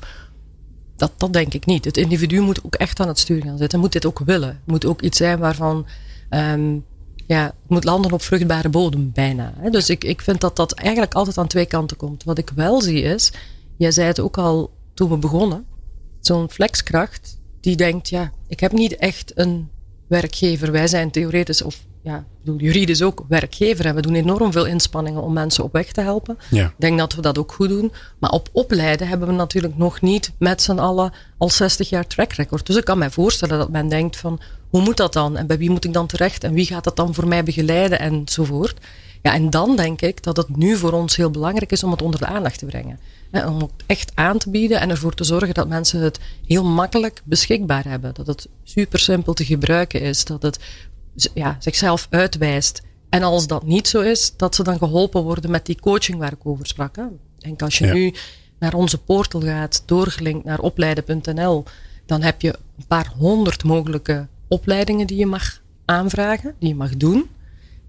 [0.96, 1.84] dat, dat denk ik niet.
[1.84, 3.80] Het individu moet ook echt aan het stuur gaan zitten.
[3.80, 4.60] Moet dit ook willen.
[4.64, 5.86] Moet ook iets zijn waarvan.
[6.30, 6.84] Um,
[7.26, 9.54] ja, het moet landen op vruchtbare bodem bijna.
[9.70, 12.24] Dus ik, ik vind dat dat eigenlijk altijd aan twee kanten komt.
[12.24, 13.32] Wat ik wel zie is,
[13.76, 15.64] jij zei het ook al toen we begonnen,
[16.20, 19.68] zo'n flexkracht die denkt, ja, ik heb niet echt een
[20.06, 20.72] werkgever.
[20.72, 24.66] Wij zijn theoretisch of ja, ik bedoel, juridisch ook werkgever en we doen enorm veel
[24.66, 26.38] inspanningen om mensen op weg te helpen.
[26.50, 26.66] Ja.
[26.66, 27.92] Ik denk dat we dat ook goed doen.
[28.18, 32.32] Maar op opleiden hebben we natuurlijk nog niet met z'n allen al 60 jaar track
[32.32, 32.66] record.
[32.66, 35.36] Dus ik kan mij voorstellen dat men denkt van hoe moet dat dan?
[35.36, 36.44] En bij wie moet ik dan terecht?
[36.44, 37.98] En wie gaat dat dan voor mij begeleiden?
[37.98, 38.78] Enzovoort.
[39.22, 42.02] Ja, en dan denk ik dat het nu voor ons heel belangrijk is om het
[42.02, 42.98] onder de aandacht te brengen.
[43.30, 46.64] En om het echt aan te bieden en ervoor te zorgen dat mensen het heel
[46.64, 48.14] makkelijk beschikbaar hebben.
[48.14, 50.24] Dat het super simpel te gebruiken is.
[50.24, 50.58] Dat het
[51.34, 52.82] ja, zichzelf uitwijst.
[53.08, 56.32] En als dat niet zo is, dat ze dan geholpen worden met die coaching waar
[56.32, 56.96] ik over sprak.
[56.96, 57.04] Hè.
[57.04, 58.14] Ik denk als je nu
[58.58, 61.64] naar onze portal gaat, doorgelinkt naar opleiden.nl,
[62.06, 66.96] dan heb je een paar honderd mogelijke opleidingen die je mag aanvragen, die je mag
[66.96, 67.28] doen.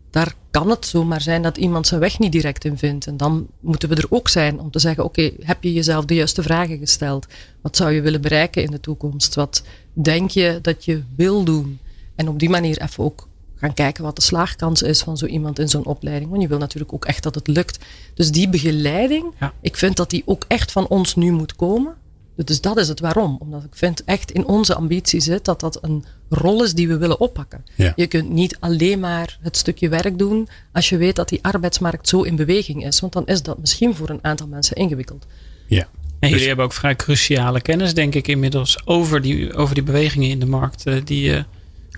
[0.09, 3.07] Daar kan het zomaar zijn dat iemand zijn weg niet direct in vindt.
[3.07, 6.15] En dan moeten we er ook zijn om te zeggen: Oké, heb je jezelf de
[6.15, 7.27] juiste vragen gesteld?
[7.61, 9.35] Wat zou je willen bereiken in de toekomst?
[9.35, 9.63] Wat
[9.93, 11.79] denk je dat je wil doen?
[12.19, 15.59] En op die manier even ook gaan kijken wat de slaagkans is van zo iemand
[15.59, 16.29] in zo'n opleiding.
[16.29, 17.79] Want je wil natuurlijk ook echt dat het lukt.
[18.13, 21.93] Dus die begeleiding, ik vind dat die ook echt van ons nu moet komen.
[22.35, 23.37] Dus dat is het waarom.
[23.39, 26.97] Omdat ik vind echt in onze ambitie zit dat dat een rol is die we
[26.97, 27.63] willen oppakken.
[27.95, 32.07] Je kunt niet alleen maar het stukje werk doen als je weet dat die arbeidsmarkt
[32.07, 32.99] zo in beweging is.
[32.99, 35.25] Want dan is dat misschien voor een aantal mensen ingewikkeld.
[35.67, 35.87] Ja.
[36.19, 39.83] En jullie dus- hebben ook vrij cruciale kennis, denk ik, inmiddels over die, over die
[39.83, 40.85] bewegingen in de markt.
[40.85, 41.45] Eh, die je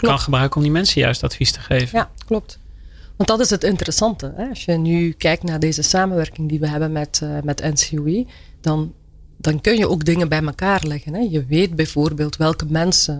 [0.02, 2.00] kan gebruiken om die mensen juist advies te geven.
[2.00, 2.60] Ja, klopt.
[3.16, 4.34] Want dat is het interessante.
[4.36, 4.50] Hè?
[4.50, 8.26] Als je nu kijkt naar deze samenwerking die we hebben met, uh, met NCOE,
[8.62, 8.94] dan
[9.42, 11.14] dan kun je ook dingen bij elkaar leggen.
[11.14, 11.28] Hè.
[11.30, 13.16] Je weet bijvoorbeeld welke mensen,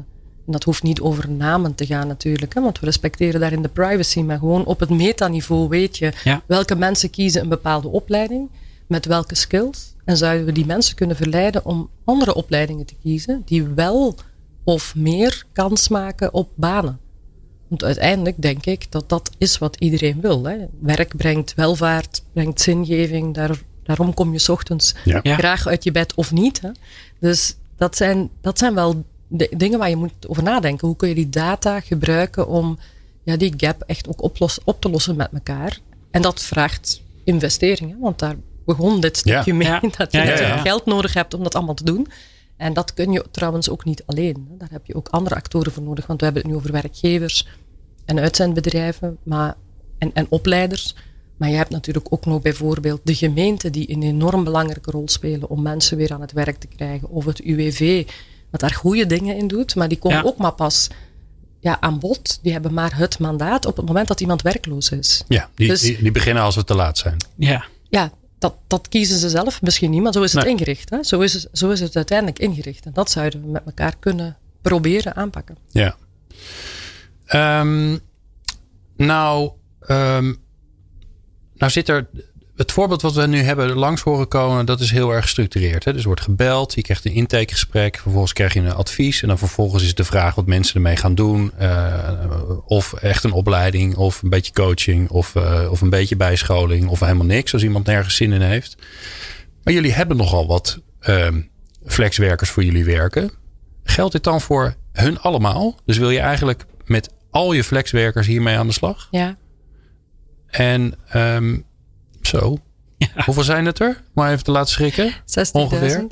[0.46, 3.68] en dat hoeft niet over namen te gaan natuurlijk, hè, want we respecteren daarin de
[3.68, 8.50] privacy, maar gewoon op het metaniveau weet je welke mensen kiezen een bepaalde opleiding.
[8.88, 9.94] met welke skills?
[10.06, 14.16] En zouden we die mensen kunnen verleiden om andere opleidingen te kiezen die wel
[14.64, 17.00] of meer kans maken op banen?
[17.68, 20.44] Want uiteindelijk denk ik dat dat is wat iedereen wil.
[20.44, 20.58] Hè.
[20.82, 23.34] Werk brengt welvaart, brengt zingeving.
[23.34, 25.20] Daar, daarom kom je s ochtends Ja.
[25.24, 25.36] Ja.
[25.36, 26.62] graag uit je bed of niet.
[26.62, 26.70] Hè.
[27.20, 30.88] Dus dat zijn, dat zijn wel de dingen waar je moet over nadenken.
[30.88, 32.80] Hoe kun je die data gebruiken om
[33.24, 35.80] ja, die gap echt ook oplos, op te lossen met elkaar?
[36.12, 39.58] En dat vraagt investeringen, want daar begon dit stukje Ja.
[39.58, 39.68] mee.
[39.68, 39.80] Ja.
[39.98, 40.62] Dat je Ja, ja, natuurlijk ja.
[40.62, 42.08] geld nodig hebt om dat allemaal te doen.
[42.62, 44.48] En dat kun je trouwens ook niet alleen.
[44.50, 44.58] hè.
[44.58, 46.08] Daar heb je ook andere actoren voor nodig.
[46.08, 47.48] Want we hebben het nu over werkgevers
[48.06, 49.56] en uitzendbedrijven maar,
[49.98, 50.96] en, en opleiders.
[51.38, 55.50] Maar je hebt natuurlijk ook nog bijvoorbeeld de gemeenten die een enorm belangrijke rol spelen
[55.50, 57.10] om mensen weer aan het werk te krijgen.
[57.10, 58.08] Of het UWV,
[58.50, 59.76] wat daar goede dingen in doet.
[59.76, 60.24] Maar die komen Ja.
[60.24, 60.90] ook maar pas
[61.60, 62.40] ja, aan bod.
[62.42, 65.24] Die hebben maar het mandaat op het moment dat iemand werkloos is.
[65.28, 67.18] Ja, die, Dus- die, die beginnen als we te laat zijn.
[67.36, 67.66] Ja.
[67.90, 70.52] Ja, dat, dat kiezen ze zelf misschien niet, maar zo is het Nee.
[70.54, 70.90] ingericht.
[70.90, 71.04] Hè?
[71.04, 72.86] Zo, is het, zo is het uiteindelijk ingericht.
[72.86, 75.58] En dat zouden we met elkaar kunnen proberen aanpakken.
[75.70, 75.96] Ja.
[77.26, 77.98] Ehm,
[78.96, 80.34] nou, ehm,
[81.54, 82.10] nou zit er.
[82.62, 85.86] Het voorbeeld wat we nu hebben langs horen komen, dat is heel erg gestructureerd.
[85.86, 85.92] Hè?
[85.92, 89.22] Dus er wordt gebeld, je krijgt een intakegesprek, vervolgens krijg je een advies.
[89.22, 91.52] En dan vervolgens is de vraag wat mensen ermee gaan doen.
[91.58, 92.10] eh,
[92.66, 97.00] of echt een opleiding, of een beetje coaching, of, eh, of een beetje bijscholing, of
[97.00, 98.76] helemaal niks als iemand nergens zin in heeft.
[99.64, 101.42] Maar jullie hebben nogal wat ehm,
[101.86, 103.32] flexwerkers voor jullie werken.
[103.84, 105.80] Geldt dit dan voor hun allemaal?
[105.86, 109.08] Dus wil je eigenlijk met al je flexwerkers hiermee aan de slag?
[109.12, 109.38] Ja.
[110.48, 111.58] En ehm,
[112.28, 112.58] zo.
[113.26, 114.02] Hoeveel zijn het er?
[114.14, 115.12] Maar even te laten schrikken.
[115.14, 115.52] 60.000.
[115.52, 116.08] Ongeveer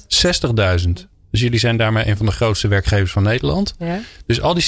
[0.85, 0.89] 60.000.
[1.31, 3.75] Dus jullie zijn daarmee een van de grootste werkgevers van Nederland.
[3.79, 3.99] Ja.
[4.25, 4.67] Dus al die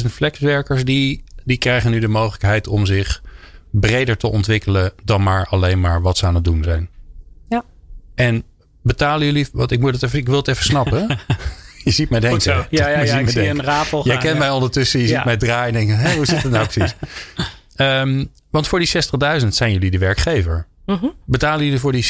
[0.00, 3.22] 60.000 flexwerkers, die, die krijgen nu de mogelijkheid om zich
[3.70, 6.88] breder te ontwikkelen dan maar alleen maar wat ze aan het doen zijn.
[7.48, 7.64] Ja.
[8.14, 8.42] En
[8.82, 11.18] betalen jullie, want ik, moet het even, ik wil het even snappen.
[11.84, 12.40] je ziet mij denken.
[12.40, 12.66] Goed zo.
[12.70, 13.18] Ja, ja, ja.
[13.18, 14.40] Ik zie een rapel Jij gaan, kent ja.
[14.40, 15.14] mij ondertussen, je Ja.
[15.16, 16.94] ziet mij draaien en denken, hè, hoe zit het nou precies?
[17.76, 18.88] Ehm, want voor die
[19.42, 20.66] 60.000 zijn jullie de werkgever.
[20.90, 21.06] Mhm.
[21.26, 22.04] Betalen jullie voor die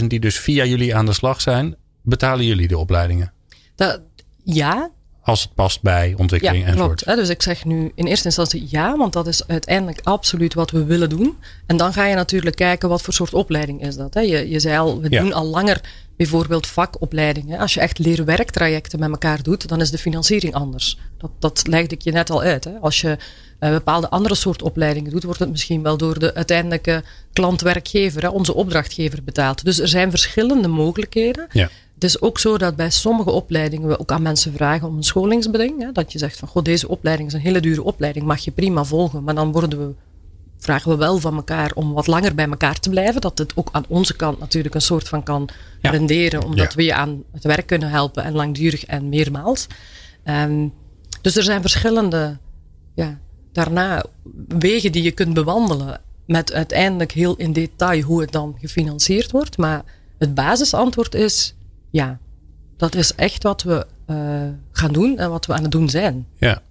[0.00, 3.32] 60.000 die dus via jullie aan de slag zijn, betalen jullie de opleidingen?
[3.74, 4.00] Dat,
[4.44, 4.90] ja,
[5.22, 7.04] Als het past bij ja ontwikkeling klopt.
[7.04, 10.70] Hè, Dus ik zeg nu in eerste instantie ja, want dat is uiteindelijk absoluut wat
[10.70, 11.36] we willen doen.
[11.66, 14.14] En dan ga je natuurlijk kijken wat voor soort opleiding is dat.
[14.14, 15.20] Je, je zei al, we Ja.
[15.22, 15.80] doen al langer
[16.16, 17.58] bijvoorbeeld vakopleidingen.
[17.58, 20.98] Als je echt leerwerktrajecten met elkaar doet, dan is de financiering anders.
[21.18, 22.68] Dat, dat legde ik je net al uit.
[22.80, 23.16] Als je
[23.58, 28.54] bepaalde andere soort opleidingen doet, wordt het misschien wel door de uiteindelijke klant-werkgever, hè, onze
[28.54, 29.64] opdrachtgever, betaald.
[29.64, 31.46] Dus er zijn verschillende mogelijkheden.
[31.52, 31.68] Ja.
[31.94, 35.02] Het is ook zo dat bij sommige opleidingen we ook aan mensen vragen om een
[35.02, 35.82] scholingsbeding.
[35.82, 38.50] Hè, dat je zegt van, goh, deze opleiding is een hele dure opleiding, mag je
[38.50, 39.24] prima volgen.
[39.24, 39.94] Maar dan worden we,
[40.58, 43.20] vragen we wel van elkaar om wat langer bij elkaar te blijven.
[43.20, 45.48] Dat het ook aan onze kant natuurlijk een soort van kan
[45.80, 45.90] Ja.
[45.90, 46.44] renderen.
[46.44, 46.76] Omdat Ja.
[46.76, 49.66] we je aan het werk kunnen helpen en langdurig en meermaals.
[50.24, 50.66] Ehm,
[51.22, 52.38] dus er zijn verschillende,
[52.94, 53.18] ja,
[53.58, 54.04] daarna
[54.48, 56.00] wegen die je kunt bewandelen.
[56.26, 59.56] Met uiteindelijk heel in detail hoe het dan gefinancierd wordt.
[59.56, 59.84] Maar
[60.18, 61.54] het basisantwoord is
[61.90, 62.18] ja.
[62.76, 64.16] Dat is echt wat we eh,
[64.72, 66.26] gaan doen en wat we aan het doen zijn.
[66.36, 66.62] Ja.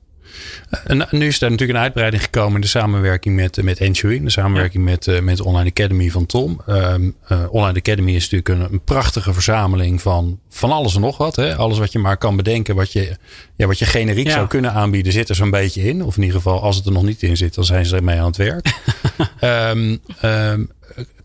[0.84, 4.24] En nu is er natuurlijk een uitbreiding gekomen in de samenwerking met, met Enjoy.
[4.24, 6.62] De samenwerking met, eh, met Online Academy van Tom.
[6.68, 11.18] Ehm, eh, Online Academy is natuurlijk een, een prachtige verzameling van, van alles en nog
[11.18, 11.36] wat.
[11.36, 11.56] Hè?
[11.56, 12.76] Alles wat je maar kan bedenken.
[12.76, 13.18] Wat je,
[13.56, 14.34] ja, wat je generiek Ja.
[14.34, 16.04] zou kunnen aanbieden zit er zo'n beetje in.
[16.04, 18.20] Of in ieder geval als het er nog niet in zit dan zijn ze ermee
[18.20, 18.66] aan het werk.
[19.40, 20.64] Ehm, ehm,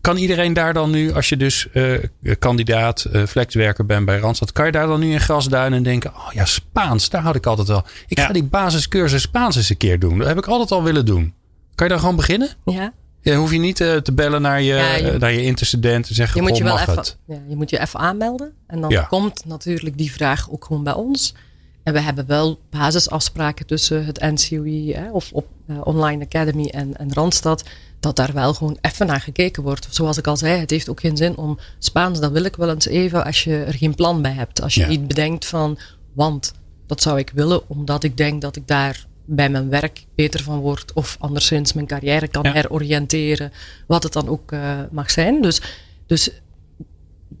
[0.01, 1.93] kan iedereen daar dan nu, als je dus eh,
[2.39, 6.13] kandidaat, eh, flexwerker bent bij Randstad, kan je daar dan nu in grasduinen en denken:
[6.15, 7.83] Oh ja, Spaans, daar had ik altijd wel.
[8.07, 8.25] Ik Ja.
[8.25, 10.17] ga die basiscursus Spaans eens een keer doen.
[10.17, 11.33] Dat heb ik altijd al willen doen.
[11.75, 12.49] Kan je dan gewoon beginnen?
[12.65, 12.93] Ja.
[13.21, 16.15] Ja, hoef je niet eh, te bellen naar je, Ja, je- naar je interstudent en
[16.15, 17.17] zeggen: Je moet je wel mag even, het?
[17.27, 18.53] ja, je moet je even aanmelden.
[18.67, 19.01] En dan Ja.
[19.03, 21.33] komt natuurlijk die vraag ook gewoon bij ons.
[21.83, 26.97] En we hebben wel basisafspraken tussen het NCOI hè, of op eh, Online Academy en,
[26.97, 27.63] en Randstad.
[27.99, 29.87] Dat daar wel gewoon even naar gekeken wordt.
[29.89, 32.69] Zoals ik al zei, het heeft ook geen zin om Spaans, dat wil ik wel
[32.69, 34.61] eens even als je er geen plan bij hebt.
[34.61, 34.87] Als je Ja.
[34.87, 35.77] niet bedenkt van,
[36.13, 36.53] want
[36.87, 40.59] dat zou ik willen omdat ik denk dat ik daar bij mijn werk beter van
[40.59, 40.93] word.
[40.93, 42.51] Of anderszins mijn carrière kan Ja.
[42.51, 43.51] heroriënteren.
[43.87, 45.41] Wat het dan ook eh, mag zijn.
[45.41, 45.61] Dus,
[46.07, 46.29] dus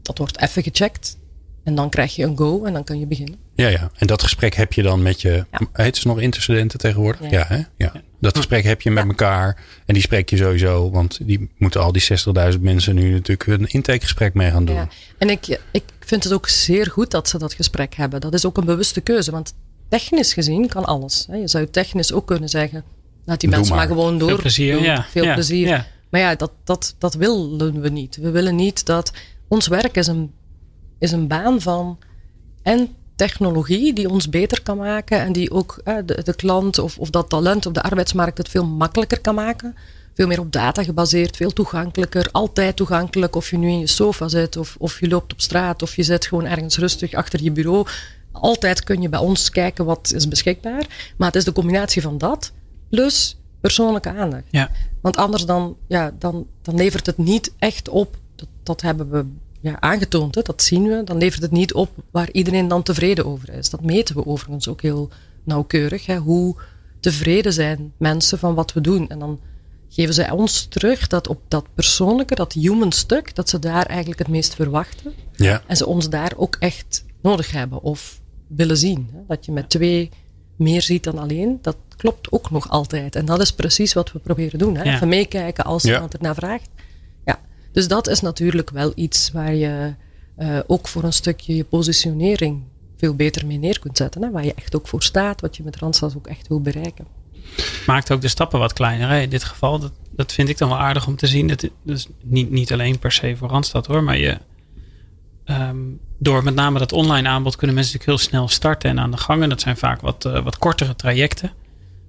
[0.01, 1.17] dat wordt even gecheckt.
[1.63, 3.35] En dan krijg je een go en dan kan je beginnen.
[3.55, 3.91] Ja, ja.
[3.97, 5.45] En dat gesprek heb je dan met je.
[5.51, 5.59] Ja.
[5.73, 7.21] Heet ze nog interstudenten tegenwoordig?
[7.21, 7.45] Ja, Ja.
[7.47, 7.61] hè?
[7.77, 7.91] ja.
[8.19, 9.61] Dat gesprek heb je met elkaar.
[9.85, 10.91] En die spreek je sowieso.
[10.91, 12.03] Want die moeten al die
[12.53, 14.75] 60.000 mensen nu natuurlijk een intakegesprek mee gaan doen.
[14.75, 14.87] Ja.
[15.17, 18.21] En ik, ik vind het ook zeer goed dat ze dat gesprek hebben.
[18.21, 19.31] Dat is ook een bewuste keuze.
[19.31, 19.53] Want
[19.89, 21.25] technisch gezien kan alles.
[21.29, 21.35] hè.
[21.35, 22.83] Je zou technisch ook kunnen zeggen.
[23.25, 23.95] Laat die Doe mensen maar, maar.
[23.97, 24.27] gewoon door.
[24.29, 24.83] Veel plezier, doen.
[24.83, 25.05] ja.
[25.09, 25.67] Veel Ja, plezier.
[25.67, 25.85] ja.
[26.09, 28.15] Maar ja, dat, dat, dat willen we niet.
[28.15, 29.11] We willen niet dat
[29.47, 30.31] ons werk is een,
[31.03, 31.97] is een baan van
[32.61, 37.09] en technologie die ons beter kan maken en die ook de, de klant of, of
[37.09, 39.75] dat talent op de arbeidsmarkt het veel makkelijker kan maken.
[40.13, 43.35] Veel meer op data gebaseerd, veel toegankelijker, altijd toegankelijk.
[43.35, 46.03] Of je nu in je sofa zit, of, of je loopt op straat, of je
[46.03, 47.87] zit gewoon ergens rustig achter je bureau.
[48.31, 51.13] Altijd kun je bij ons kijken wat is beschikbaar.
[51.17, 52.51] Maar het is de combinatie van dat
[52.89, 54.43] plus persoonlijke aandacht.
[54.49, 54.69] Ja.
[55.01, 58.17] Want anders dan, ja, dan, dan levert het niet echt op.
[58.35, 59.25] Dat, dat hebben we
[59.63, 61.01] ja, aangetoond, hè, dat zien we.
[61.03, 63.69] Dan levert het niet op waar iedereen dan tevreden over is.
[63.69, 65.09] Dat meten we overigens ook heel
[65.43, 66.05] nauwkeurig.
[66.05, 66.55] Hè, hoe
[66.99, 69.09] tevreden zijn mensen van wat we doen.
[69.09, 69.39] En dan
[69.89, 74.19] geven ze ons terug dat op dat persoonlijke, dat human stuk, dat ze daar eigenlijk
[74.19, 75.13] het meest verwachten.
[75.35, 75.63] Ja.
[75.67, 79.09] En ze ons daar ook echt nodig hebben of willen zien.
[79.13, 79.19] Hè.
[79.27, 80.09] Dat je met twee
[80.55, 83.15] meer ziet dan alleen, dat klopt ook nog altijd.
[83.15, 84.75] En dat is precies wat we proberen doen.
[84.75, 84.83] Hè?
[84.83, 86.17] Even meekijken als iemand ja.
[86.17, 86.69] ernaar vraagt.
[87.73, 89.93] Dus dat is natuurlijk wel iets waar je
[90.39, 92.63] uh, ook voor een stukje je positionering
[92.97, 94.23] veel beter mee neer kunt zetten.
[94.23, 94.31] Hè?
[94.31, 97.05] Waar je echt ook voor staat, wat je met Randstad ook echt wil bereiken.
[97.85, 99.09] Maakt ook de stappen wat kleiner.
[99.09, 99.21] Hè?
[99.21, 101.47] In dit geval, dat, dat vind ik dan wel aardig om te zien.
[101.47, 104.37] Dat, dus niet, niet alleen per se voor Randstad hoor, maar je,
[105.45, 109.11] Um, door met name dat online aanbod kunnen mensen natuurlijk heel snel starten en aan
[109.11, 109.43] de gang.
[109.43, 111.51] En dat zijn vaak wat, uh, wat kortere trajecten.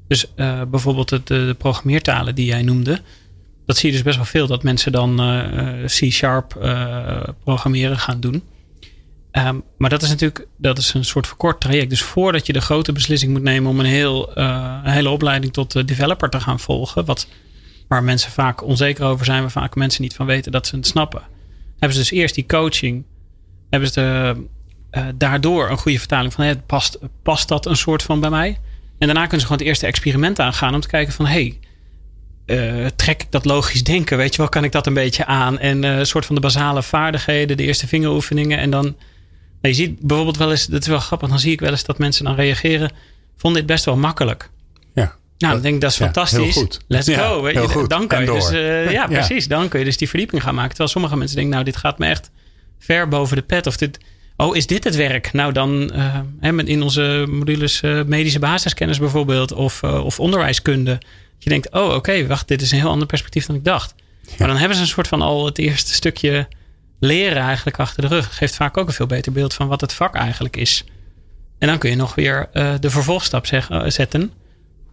[0.08, 3.00] Dus uh, bijvoorbeeld het, de programmeertalen die jij noemde.
[3.66, 4.46] Dat zie je dus best wel veel.
[4.46, 6.56] Dat mensen dan uh, C-sharp
[7.44, 8.42] programmeren gaan doen.
[9.32, 11.90] Um, maar dat is natuurlijk dat is een soort verkort traject.
[11.90, 15.88] Dus voordat je de grote beslissing moet nemen om een, heel, een hele opleiding tot
[15.88, 17.04] developer te gaan volgen.
[17.04, 17.28] Wat,
[17.88, 19.40] waar mensen vaak onzeker over zijn.
[19.40, 21.22] Waar vaak mensen niet van weten dat ze het snappen.
[21.70, 23.04] Hebben ze dus eerst die coaching
[23.70, 24.34] hebben ze
[25.14, 28.58] daardoor een goede vertaling van hey, past, past dat een soort van bij mij?
[28.98, 31.58] En daarna kunnen ze gewoon het eerste experiment aangaan om te kijken van hey,
[32.46, 34.16] uh, trek ik dat logisch denken?
[34.16, 35.58] Weet je wel, kan ik dat een beetje aan?
[35.58, 38.58] En uh, een soort van de basale vaardigheden, de eerste vingeroefeningen.
[38.58, 38.94] En dan, nou,
[39.60, 41.98] je ziet bijvoorbeeld wel eens, dat is wel grappig, dan zie ik wel eens dat
[41.98, 42.90] mensen dan reageren,
[43.36, 44.50] vond dit best wel makkelijk.
[44.94, 45.16] Ja.
[45.38, 46.54] Nou, dan denk ik dat is ja, fantastisch.
[46.54, 46.80] Heel goed.
[46.88, 47.42] Let's ja, go.
[47.42, 47.90] Weet je, goed.
[47.90, 49.48] Dan kan je dus, uh, ja, precies.
[49.48, 50.70] Dan kun je dus die verdieping gaan maken.
[50.70, 52.30] Terwijl sommige mensen denken, nou, dit gaat me echt
[52.78, 53.66] ver boven de pet.
[53.66, 53.98] Of dit,
[54.36, 55.32] oh, is dit het werk?
[55.32, 55.92] Nou, dan
[56.40, 60.98] in onze modules medische basiskennis bijvoorbeeld, of, of onderwijskunde.
[61.44, 63.94] Je denkt, oh, oké, okay, wacht, dit is een heel ander perspectief dan ik dacht.
[64.22, 64.32] Ja.
[64.38, 66.48] Maar dan hebben ze een soort van al het eerste stukje
[67.00, 68.36] leren eigenlijk achter de rug.
[68.36, 70.84] Geeft vaak ook een veel beter beeld van wat het vak eigenlijk is.
[71.58, 72.48] En dan kun je nog weer
[72.80, 74.32] de vervolgstap zeg, zetten.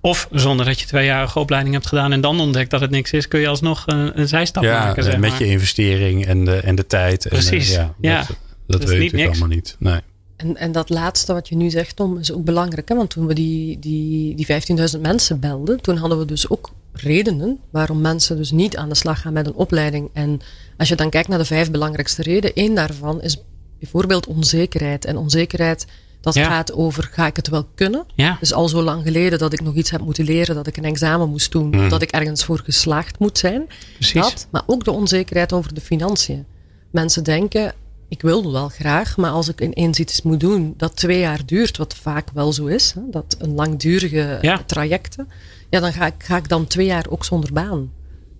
[0.02, 3.28] Of zonder dat je tweejarige opleiding hebt gedaan en dan ontdekt dat het niks is,
[3.28, 5.04] kun je alsnog een, een zijstap ja, maken.
[5.04, 5.40] Zeg met maar.
[5.40, 7.26] je investering en de, en de tijd.
[7.30, 7.74] Precies.
[7.74, 8.18] En, uh, ja, ja.
[8.18, 8.38] Dat,
[8.68, 9.76] dat, dat weet ik allemaal niet.
[9.80, 10.00] Nee.
[10.41, 12.89] En, en dat laatste wat je nu zegt, Tom, is ook belangrijk.
[12.89, 12.95] Hè?
[12.95, 14.47] Want toen we die, die, die
[14.95, 18.95] 15.000 mensen belden, toen hadden we dus ook redenen waarom mensen dus niet aan de
[18.95, 20.10] slag gaan met een opleiding.
[20.13, 20.39] En
[20.77, 23.38] als je dan kijkt naar de vijf belangrijkste redenen, één daarvan is
[23.80, 25.06] bijvoorbeeld onzekerheid.
[25.06, 25.86] En onzekerheid
[26.21, 26.45] dat Ja.
[26.45, 28.06] gaat over, ga ik het wel kunnen?
[28.15, 28.38] Ja.
[28.39, 30.86] Dus al zo lang geleden dat ik nog iets heb moeten leren, dat ik een
[30.86, 31.89] examen moest doen, Mm.
[31.89, 33.67] dat ik ergens voor geslaagd moet zijn.
[33.93, 34.21] Precies.
[34.21, 36.45] Dat, maar ook de onzekerheid over de financiën.
[36.91, 37.73] Mensen denken,
[38.12, 41.78] ik wil wel graag, maar als ik ineens iets moet doen dat twee jaar duurt,
[41.78, 44.63] wat vaak wel zo is, hè, dat een langdurige Ja.
[44.65, 45.28] trajecten,
[45.69, 47.91] ja, dan ga ik, ga ik dan twee jaar ook zonder baan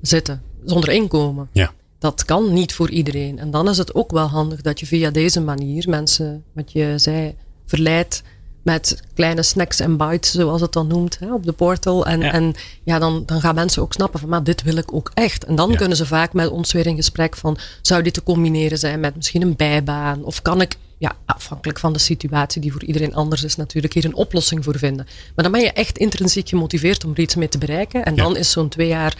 [0.01, 1.49] zitten, zonder inkomen.
[1.51, 1.73] Ja.
[1.99, 3.39] Dat kan niet voor iedereen.
[3.39, 6.93] En dan is het ook wel handig dat je via deze manier mensen, wat je
[6.97, 8.23] zei, verleidt
[8.62, 12.06] met kleine snacks en bites, zoals het dan noemt, hè, op de portal.
[12.06, 12.32] En Ja.
[12.32, 15.43] en, ja dan, dan gaan mensen ook snappen van, maar dit wil ik ook echt.
[15.45, 15.76] En dan Ja.
[15.76, 19.15] kunnen ze vaak met ons weer in gesprek van, zou dit te combineren zijn met
[19.15, 20.24] misschien een bijbaan?
[20.24, 24.06] Of kan ik, ja, afhankelijk van de situatie, die voor iedereen anders is natuurlijk, hier
[24.06, 25.06] een oplossing voor vinden.
[25.36, 28.06] Maar dan ben je echt intrinsiek gemotiveerd om er iets mee te bereiken.
[28.06, 28.24] En Ja.
[28.24, 29.17] dan is zo'n twee jaar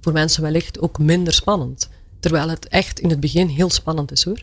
[0.00, 1.88] voor mensen wellicht ook minder spannend.
[2.20, 4.42] Terwijl het echt in het begin heel spannend is hoor.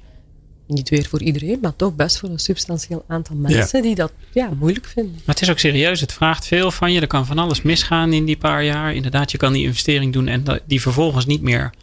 [0.74, 4.50] Niet weer voor iedereen, maar toch best voor een substantieel aantal mensen die dat ja,
[4.60, 5.12] moeilijk vinden.
[5.14, 6.02] Maar het is ook serieus.
[6.02, 7.02] Het vraagt veel van je.
[7.02, 8.94] Er kan van alles misgaan in die paar jaar.
[8.96, 11.74] Inderdaad, je kan die investering doen en dat- die vervolgens niet meer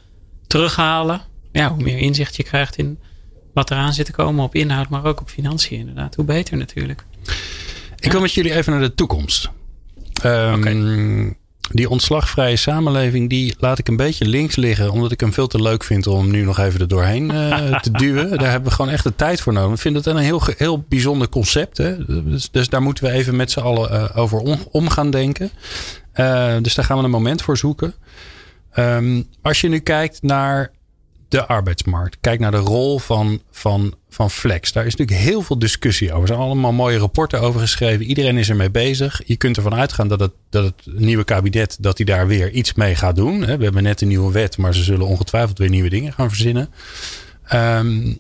[0.47, 1.21] terughalen.
[1.53, 2.99] Ja, hoe meer inzicht je krijgt in
[3.55, 6.15] wat eraan zit te komen op inhoud, maar ook op financiën inderdaad.
[6.15, 7.05] Hoe beter natuurlijk.
[7.99, 9.49] Ik wil met jullie even naar de toekomst.
[10.23, 11.31] Ehm,
[11.71, 14.91] Die ontslagvrije samenleving, die laat ik een beetje links liggen.
[14.91, 17.91] Omdat ik hem veel te leuk vind om nu nog even er doorheen eh, te
[17.91, 18.39] duwen.
[18.39, 19.73] Daar hebben we gewoon echt de tijd voor nodig.
[19.73, 21.77] Ik vind het een heel, heel bijzonder concept.
[21.77, 22.05] Hè?
[22.25, 25.51] Dus, dus daar moeten we even met z'n allen eh, over om, om gaan denken.
[26.13, 27.95] Eh, dus daar gaan we een moment voor zoeken.
[28.71, 30.71] Ehm, als je nu kijkt naar
[31.29, 32.17] de arbeidsmarkt.
[32.21, 34.73] Kijk naar de rol van, van, van flex.
[34.73, 36.23] Daar is natuurlijk heel veel discussie over.
[36.23, 38.07] Er zijn allemaal mooie rapporten over geschreven.
[38.07, 39.23] Iedereen is ermee bezig.
[39.27, 42.75] Je kunt ervan uitgaan dat het, dat het nieuwe kabinet dat hij daar weer iets
[42.75, 43.41] mee gaat doen.
[43.41, 46.71] We hebben net een nieuwe wet, maar ze zullen ongetwijfeld weer nieuwe dingen gaan verzinnen.
[47.45, 48.15] Ehm,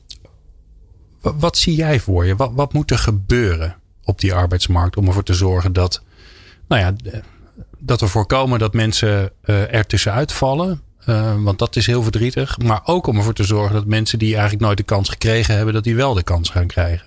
[1.20, 2.36] wat, zie jij voor je?
[2.36, 6.02] Wat, wat moet er gebeuren op die arbeidsmarkt om ervoor te zorgen dat,
[6.68, 7.20] nou ja,
[7.78, 10.82] dat we voorkomen dat mensen uh, er tussenuit vallen?
[11.08, 12.58] Uh, want dat is heel verdrietig.
[12.58, 15.74] Maar ook om ervoor te zorgen dat mensen die eigenlijk nooit de kans gekregen hebben,
[15.74, 17.06] dat die wel de kans gaan krijgen.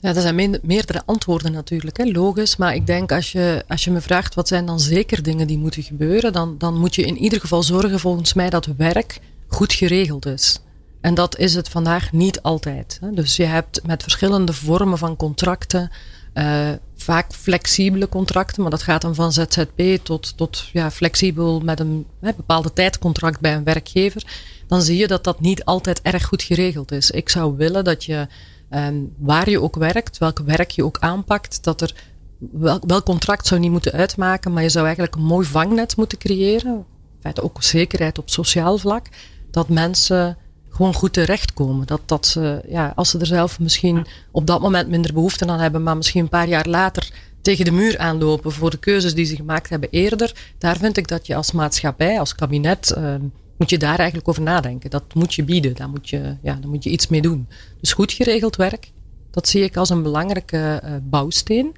[0.00, 2.56] Ja, er zijn meerdere antwoorden natuurlijk, hè, logisch.
[2.56, 5.58] Maar ik denk als je, als je me vraagt wat zijn dan zeker dingen die
[5.58, 9.72] moeten gebeuren, dan, dan moet je in ieder geval zorgen volgens mij dat werk goed
[9.72, 10.60] geregeld is.
[11.00, 12.98] En dat is het vandaag niet altijd.
[13.00, 13.12] Hè.
[13.12, 15.90] Dus je hebt met verschillende vormen van contracten,
[16.34, 16.68] uh,
[17.08, 22.06] vaak flexibele contracten, maar dat gaat dan van ZZP tot, tot ja, flexibel met een
[22.20, 24.24] hè, bepaalde tijdcontract bij een werkgever.
[24.66, 27.10] Dan zie je dat dat niet altijd erg goed geregeld is.
[27.10, 28.26] Ik zou willen dat je
[28.70, 31.94] um, waar je ook werkt, welk werk je ook aanpakt, dat er
[32.38, 36.18] welk, welk contract zou niet moeten uitmaken, maar je zou eigenlijk een mooi vangnet moeten
[36.18, 36.72] creëren.
[36.74, 36.84] In
[37.20, 39.06] feite ook zekerheid op sociaal vlak.
[39.50, 40.36] Dat mensen
[40.78, 41.86] gewoon goed terechtkomen.
[41.86, 45.60] Dat, dat ze, ja, als ze er zelf misschien op dat moment minder behoefte aan
[45.60, 47.12] hebben, maar misschien een paar jaar later
[47.42, 50.52] tegen de muur aanlopen voor de keuzes die ze gemaakt hebben eerder.
[50.58, 53.14] Daar vind ik dat je als maatschappij, als kabinet, uh,
[53.56, 54.90] moet je daar eigenlijk over nadenken.
[54.90, 57.48] Dat moet je bieden, daar moet je, ja, daar moet je iets mee doen.
[57.80, 58.92] Dus goed geregeld werk,
[59.30, 61.76] dat zie ik als een belangrijke uh, bouwsteen.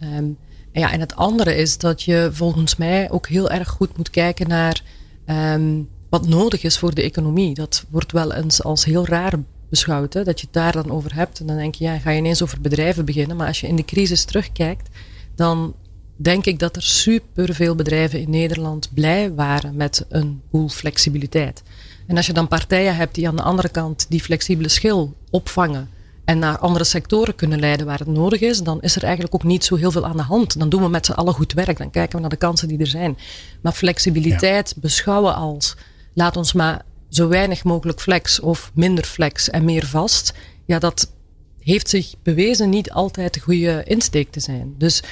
[0.00, 0.38] Um,
[0.72, 4.10] en, ja, en het andere is dat je volgens mij ook heel erg goed moet
[4.10, 4.82] kijken naar
[5.26, 7.54] um, wat nodig is voor de economie.
[7.54, 9.32] Dat wordt wel eens als heel raar
[9.68, 11.40] beschouwd, hè, dat je het daar dan over hebt.
[11.40, 13.36] En dan denk je, ja, ga je ineens over bedrijven beginnen.
[13.36, 14.88] Maar als je in de crisis terugkijkt,
[15.34, 15.74] dan
[16.16, 21.62] denk ik dat er superveel bedrijven in Nederland blij waren met een boel flexibiliteit.
[22.06, 25.88] En als je dan partijen hebt die aan de andere kant die flexibele schil opvangen
[26.24, 29.44] en naar andere sectoren kunnen leiden waar het nodig is, dan is er eigenlijk ook
[29.44, 30.58] niet zo heel veel aan de hand.
[30.58, 32.78] Dan doen we met z'n allen goed werk, dan kijken we naar de kansen die
[32.78, 33.18] er zijn.
[33.60, 35.76] Maar flexibiliteit beschouwen als
[36.14, 40.34] laat ons maar zo weinig mogelijk flex of minder flex en meer vast.
[40.64, 41.12] Ja, dat
[41.58, 44.74] heeft zich bewezen niet altijd de goede insteek te zijn.
[44.78, 45.02] Dus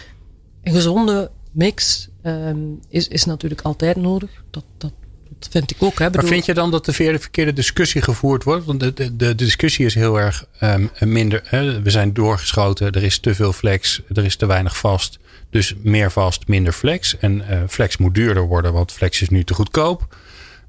[0.62, 4.30] een gezonde mix um, is, is natuurlijk altijd nodig.
[4.50, 4.92] Dat, dat,
[5.38, 5.98] dat vind ik ook.
[5.98, 6.10] Hè.
[6.10, 8.64] Maar vind je dan dat de verkeerde discussie gevoerd wordt?
[8.64, 11.42] Want de, de, de discussie is heel erg um, minder.
[11.44, 11.82] Hè.
[11.82, 15.18] We zijn doorgeschoten, er is te veel flex, er is te weinig vast.
[15.50, 17.18] Dus meer vast, minder flex.
[17.18, 20.16] En uh, flex moet duurder worden, want flex is nu te goedkoop.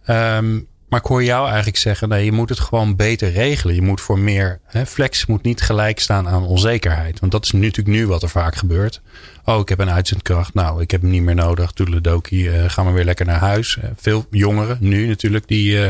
[0.08, 3.76] Um, maar ik hoor jou eigenlijk zeggen, nee, je moet het gewoon beter regelen.
[3.76, 7.20] Je moet voor meer, hè, flex moet niet gelijk staan aan onzekerheid.
[7.20, 9.02] Want dat is natuurlijk nu wat er vaak gebeurt.
[9.46, 10.54] Oh, ik heb een uitzendkracht.
[10.54, 11.72] Nou, ik heb hem niet meer nodig.
[11.72, 13.78] Toedeledokie, uh, gaan we weer lekker naar huis.
[13.78, 15.90] Uh, veel jongeren nu natuurlijk die, uh,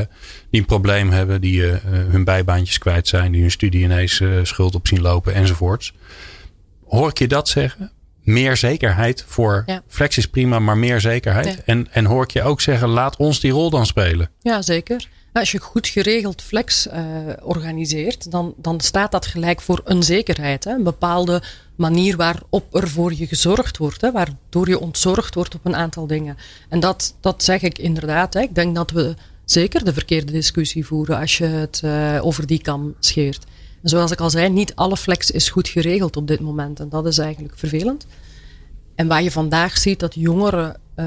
[0.50, 1.42] die een probleem hebben.
[1.42, 3.32] Die hun bijbaantjes kwijt zijn.
[3.32, 5.94] Die hun studie ineens schuld op zien lopen enzovoorts.
[6.88, 7.92] Hoor ik je dat zeggen?
[8.24, 11.64] Meer zekerheid voor flex is prima, maar meer zekerheid.
[11.64, 14.30] En, en hoor ik je ook zeggen, laat ons die rol dan spelen.
[14.42, 15.08] Ja, zeker.
[15.34, 16.94] Als je goed geregeld flex uh,
[17.42, 20.64] organiseert, dan, dan staat dat gelijk voor een zekerheid.
[20.64, 20.72] Hè?
[20.72, 21.42] Een bepaalde
[21.76, 24.12] manier waarop er voor je gezorgd wordt, hè?
[24.12, 26.38] waardoor je ontzorgd wordt op een aantal dingen.
[26.70, 28.34] En dat, dat zeg ik inderdaad.
[28.34, 28.42] Hè?
[28.42, 29.16] Ik denk dat we
[29.46, 33.46] zeker de verkeerde discussie voeren als je het uh, over die kam scheert.
[33.84, 36.80] Zoals ik al zei, niet alle flex is goed geregeld op dit moment.
[36.80, 38.06] En dat is eigenlijk vervelend.
[38.96, 41.06] En waar je vandaag ziet dat jongeren uh,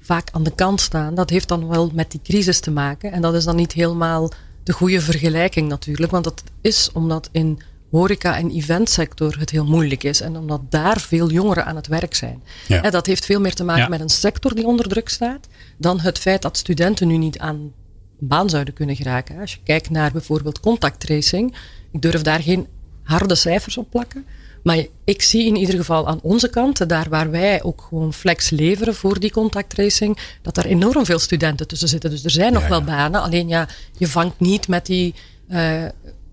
[0.00, 3.12] vaak aan de kant staan, dat heeft dan wel met die crisis te maken.
[3.12, 4.30] En dat is dan niet helemaal
[4.62, 6.12] de goede vergelijking natuurlijk.
[6.12, 7.60] Want dat is omdat in
[7.90, 10.20] horeca- en eventsector het heel moeilijk is.
[10.20, 12.42] En omdat daar veel jongeren aan het werk zijn.
[12.68, 12.82] Ja.
[12.82, 15.48] En dat heeft veel meer te maken met een sector die onder druk staat.
[15.76, 17.72] Dan het feit dat studenten nu niet aan
[18.18, 19.40] baan zouden kunnen geraken.
[19.40, 21.56] Als je kijkt naar bijvoorbeeld contacttracing,
[21.92, 22.66] ik durf daar geen
[23.02, 24.24] harde cijfers op plakken.
[24.62, 28.50] Maar ik zie in ieder geval aan onze kant, daar waar wij ook gewoon flex
[28.50, 32.10] leveren voor die contacttracing, dat er enorm veel studenten tussen zitten.
[32.10, 33.22] Dus er zijn nog wel banen.
[33.22, 35.14] Alleen ja, je vangt niet met die
[35.48, 35.84] uh,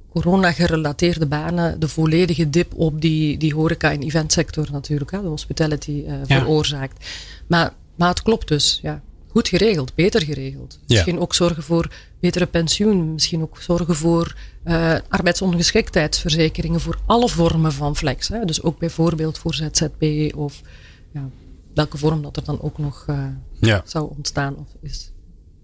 [0.09, 6.03] corona-gerelateerde banen de volledige dip op die, die horeca- en eventsector natuurlijk, hè, de hospitality
[6.07, 7.05] uh, veroorzaakt.
[7.47, 9.01] Maar, maar het klopt dus, ja
[9.33, 10.79] goed geregeld, beter geregeld.
[10.87, 11.87] Misschien ook zorgen voor
[12.19, 18.27] betere pensioen, misschien ook zorgen voor uh, arbeidsongeschiktheidsverzekeringen voor alle vormen van flex.
[18.27, 18.45] Hè.
[18.45, 20.03] Dus ook bijvoorbeeld voor ZZP
[20.35, 20.61] of
[21.13, 21.29] ja,
[21.73, 23.25] welke vorm dat er dan ook nog uh,
[23.59, 23.81] ja.
[23.85, 25.11] zou ontstaan of is.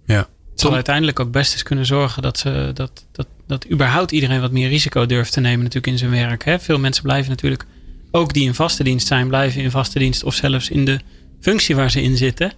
[0.06, 0.28] Ja.
[0.52, 4.42] Het zal uiteindelijk ook best eens kunnen zorgen dat, ze, dat, dat, dat überhaupt iedereen
[4.42, 6.44] wat meer risico durft te nemen natuurlijk in zijn werk.
[6.44, 6.60] Hè.
[6.60, 7.66] Veel mensen blijven natuurlijk,
[8.12, 11.00] ook die in vaste dienst zijn, blijven in vaste dienst of zelfs in de
[11.40, 12.54] functie waar ze in zitten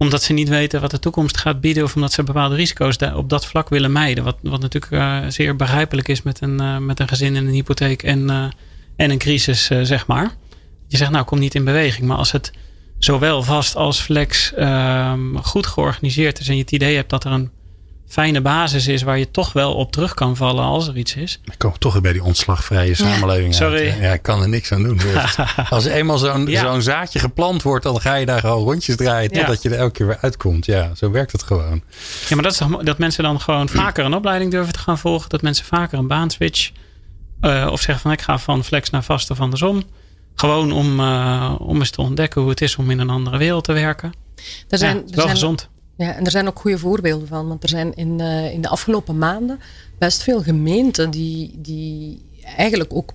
[0.00, 1.84] omdat ze niet weten wat de toekomst gaat bieden.
[1.84, 4.24] Of omdat ze bepaalde risico's op dat vlak willen mijden.
[4.24, 7.52] Wat, wat natuurlijk uh, zeer begrijpelijk is met een, uh, met een gezin en een
[7.52, 8.44] hypotheek en, uh,
[8.96, 10.34] en een crisis, zeg maar.
[10.86, 12.06] Je zegt nou kom niet in beweging.
[12.06, 12.52] Maar als het
[12.98, 16.48] zowel vast als flex ehm, goed georganiseerd is.
[16.48, 17.50] En je het idee hebt dat er een
[18.10, 21.40] fijne basis is waar je toch wel op terug kan vallen als er iets is.
[21.44, 23.90] Ik kom toch weer bij die ontslagvrije samenleving Sorry.
[23.90, 23.98] uit.
[24.00, 25.00] Ja, ik kan er niks aan doen.
[25.70, 26.60] Als eenmaal zo'n Ja.
[26.60, 29.38] zo'n zaadje geplant wordt, dan ga je daar gewoon rondjes draaien Ja.
[29.38, 30.66] totdat je er elke keer weer uitkomt.
[30.66, 31.82] Ja, zo werkt het gewoon.
[32.28, 35.28] Ja, maar dat is dat mensen dan gewoon vaker een opleiding durven te gaan volgen.
[35.28, 36.70] Dat mensen vaker een baan switch.
[37.40, 39.82] eh, of zeggen van ik ga van flex naar vast of andersom.
[40.34, 43.64] Gewoon om, eh, om eens te ontdekken hoe het is om in een andere wereld
[43.64, 44.12] te werken.
[44.68, 45.68] Er zijn, ja, er wel zijn, gezond.
[46.00, 47.48] Ja, en er zijn ook goede voorbeelden van.
[47.48, 49.60] Want er zijn in, eh, in de afgelopen maanden
[49.98, 52.24] best veel gemeenten die, die
[52.56, 53.14] eigenlijk ook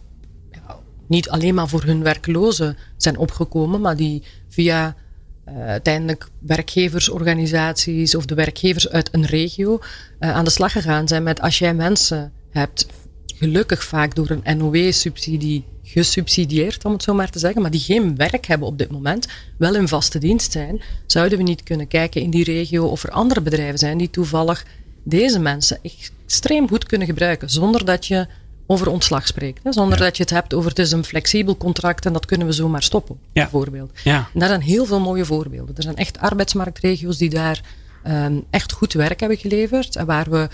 [0.52, 4.96] ja, niet alleen maar voor hun werklozen zijn opgekomen, maar die via
[5.44, 9.80] eh, uiteindelijk werkgeversorganisaties of de werkgevers uit een regio
[10.20, 12.88] eh, aan de slag gegaan zijn met als jij mensen hebt,
[13.26, 15.66] gelukkig vaak door een NOW-subsidie
[15.96, 19.28] gesubsidieerd, om het zo maar te zeggen, maar die geen werk hebben op dit moment,
[19.58, 23.10] wel in vaste dienst zijn, zouden we niet kunnen kijken in die regio of er
[23.12, 24.66] andere bedrijven zijn die toevallig
[25.04, 28.28] deze mensen extreem goed kunnen gebruiken, zonder dat je
[28.68, 29.64] over ontslag spreekt.
[29.64, 29.72] Hè?
[29.74, 32.54] Zonder dat je het hebt over het is een flexibel contract en dat kunnen we
[32.54, 33.42] zomaar stoppen, Ja.
[33.42, 33.92] bijvoorbeeld.
[34.04, 35.76] Ja, En daar zijn heel veel mooie voorbeelden.
[35.76, 37.62] Er zijn echt arbeidsmarktregio's die daar
[38.04, 39.96] ehm, echt goed werk hebben geleverd.
[39.96, 40.48] En waar we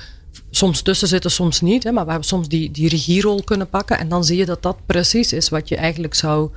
[0.50, 1.84] soms tussen zitten, soms niet.
[1.84, 4.00] Hè, maar waar we soms die, die regierol kunnen pakken.
[4.00, 6.52] En dan zie je dat dat precies is wat je eigenlijk zou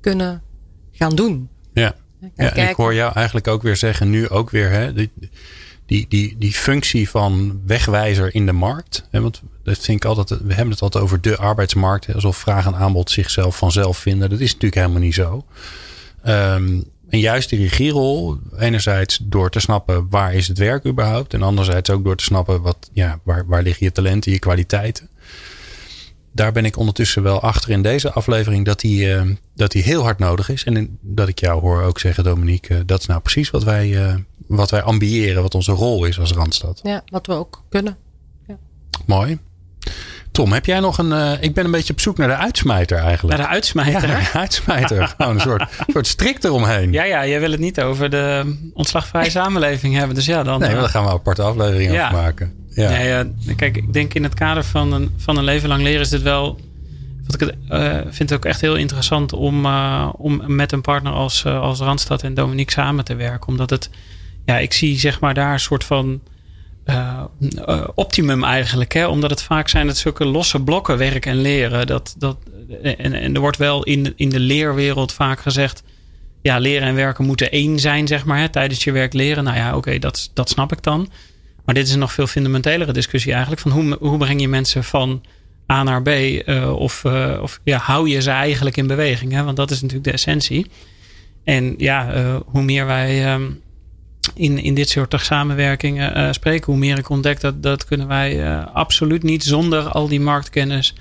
[0.00, 0.42] kunnen
[0.92, 1.48] gaan doen.
[1.72, 1.94] Ja.
[2.34, 5.10] Ja, en ik hoor jou eigenlijk ook weer zeggen, nu ook weer, hè, die,
[5.86, 9.08] die, die, die functie van wegwijzer in de markt.
[9.10, 12.66] Hè, want dat vind ik altijd, we hebben het altijd over de arbeidsmarkt, alsof vraag
[12.66, 14.30] en aanbod zichzelf vanzelf vinden.
[14.30, 15.44] Dat is natuurlijk helemaal niet zo.
[16.22, 21.34] Ehm, en juist die regierol, enerzijds door te snappen waar is het werk überhaupt.
[21.34, 25.08] En anderzijds ook door te snappen wat, ja, waar, waar liggen je talenten, je kwaliteiten.
[26.32, 29.22] Daar ben ik ondertussen wel achter in deze aflevering dat die, eh,
[29.54, 30.64] dat die heel hard nodig is.
[30.64, 33.64] En in- dat ik jou hoor ook zeggen, Dominique, eh, dat is nou precies wat
[33.64, 34.14] wij, eh,
[34.46, 36.80] wat wij ambiëren, wat onze rol is als Randstad.
[36.82, 37.96] Ja, wat we ook kunnen.
[39.06, 39.38] Mooi.
[40.36, 41.12] Tom, heb jij nog een.
[41.12, 43.38] eh, ik ben een beetje op zoek naar de uitsmijter eigenlijk.
[43.38, 44.08] naar de uitsmijter.
[44.08, 45.06] Ja, de uitsmijter.
[45.18, 46.92] Gewoon een soort, soort strik eromheen.
[46.92, 50.14] Ja, ja, jij wil het niet over de ontslagvrije samenleving hebben.
[50.14, 50.60] Dus ja, dan.
[50.60, 52.04] Nee, daar gaan we een aparte aflevering Ja.
[52.06, 52.52] over maken.
[52.70, 52.88] Ja.
[52.88, 56.00] Nee, eh, kijk, ik denk in het kader van een, van een leven lang leren
[56.00, 56.60] is dit wel.
[57.26, 59.66] Wat ik het, eh, vind het ook echt heel interessant om,
[60.12, 63.48] om met een partner als, als Randstad en Dominique samen te werken.
[63.48, 63.90] Omdat het,
[64.44, 66.20] ja, ik zie zeg maar daar een soort van
[66.86, 67.22] eh,
[67.64, 68.92] eh, optimum eigenlijk.
[68.92, 69.06] Hè?
[69.06, 71.86] Omdat het vaak zijn het zulke losse blokken werk en leren.
[71.86, 72.36] Dat, dat,
[72.82, 75.82] en, en er wordt wel in, in de leerwereld vaak gezegd.
[76.42, 78.38] Ja, leren en werken moeten één zijn, zeg maar.
[78.38, 78.48] Hè?
[78.48, 79.44] Tijdens je werk leren.
[79.44, 81.10] Nou ja, oké, dat, dat snap ik dan.
[81.64, 83.60] Maar dit is een nog veel fundamentelere discussie eigenlijk.
[83.60, 85.24] Van hoe, hoe breng je mensen van
[85.72, 86.08] A naar B?
[86.08, 87.04] eh, of
[87.40, 89.32] of ja, hou je ze eigenlijk in beweging?
[89.32, 89.42] Hè?
[89.42, 90.66] Want dat is natuurlijk de essentie.
[91.44, 93.50] En ja, hoe meer wij ehm,
[94.34, 98.44] in, in dit soort samenwerkingen eh, spreken, hoe meer ik ontdek dat, dat kunnen wij
[98.44, 100.94] eh, absoluut niet zonder al die marktkennis.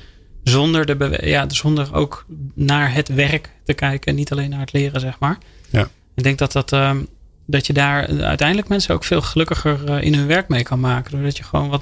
[0.43, 4.15] Zonder, de ja, zonder ook naar het werk te kijken.
[4.15, 5.38] Niet alleen naar het leren, zeg maar.
[5.69, 5.88] Ja.
[6.15, 6.97] Ik denk dat, dat, ehm,
[7.45, 11.11] dat je daar uiteindelijk mensen ook veel gelukkiger eh, in hun werk mee kan maken.
[11.11, 11.82] Doordat je gewoon wat,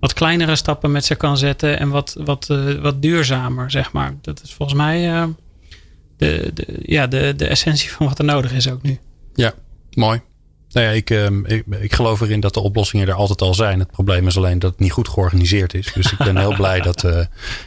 [0.00, 1.78] wat kleinere stappen met ze kan zetten.
[1.78, 2.46] En wat, wat,
[2.80, 4.14] wat duurzamer, zeg maar.
[4.20, 5.28] Dat is volgens mij
[6.16, 8.98] de, de, ja, de, de essentie van wat er nodig is ook nu.
[9.34, 9.54] Ja,
[9.94, 10.20] mooi.
[10.72, 13.78] Nou ja, ik, ehm, ik, ik geloof erin dat de oplossingen er altijd al zijn.
[13.78, 15.92] Het probleem is alleen dat het niet goed georganiseerd is.
[15.92, 17.20] Dus ik ben heel blij dat, eh,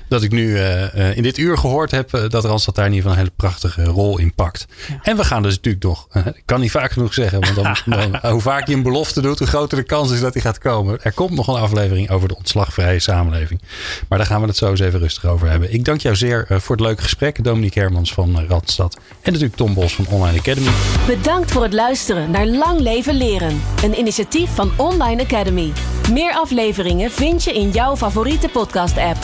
[0.07, 3.09] dat ik nu eh, eh, in dit uur gehoord heb dat Randstad daar in ieder
[3.09, 4.65] geval een hele prachtige rol in pakt.
[4.89, 4.99] Ja.
[5.01, 7.77] En we gaan dus natuurlijk nog, ik kan niet vaak genoeg zeggen, want dan,
[8.21, 10.57] dan, hoe vaak je een belofte doet, hoe groter de kans is dat die gaat
[10.57, 11.01] komen.
[11.01, 13.61] Er komt nog een aflevering over de ontslagvrije samenleving.
[14.07, 15.73] Maar daar gaan we het zo eens even rustig over hebben.
[15.73, 18.97] Ik dank jou zeer eh, voor het leuke gesprek, Dominique Hermans van Randstad.
[19.21, 20.69] En natuurlijk Tom Bos van Online Academy.
[21.07, 23.61] Bedankt voor het luisteren naar Lang Leven Leren.
[23.83, 25.73] Een initiatief van Online Academy.
[26.11, 29.17] Meer afleveringen vind je in jouw favoriete podcast-app.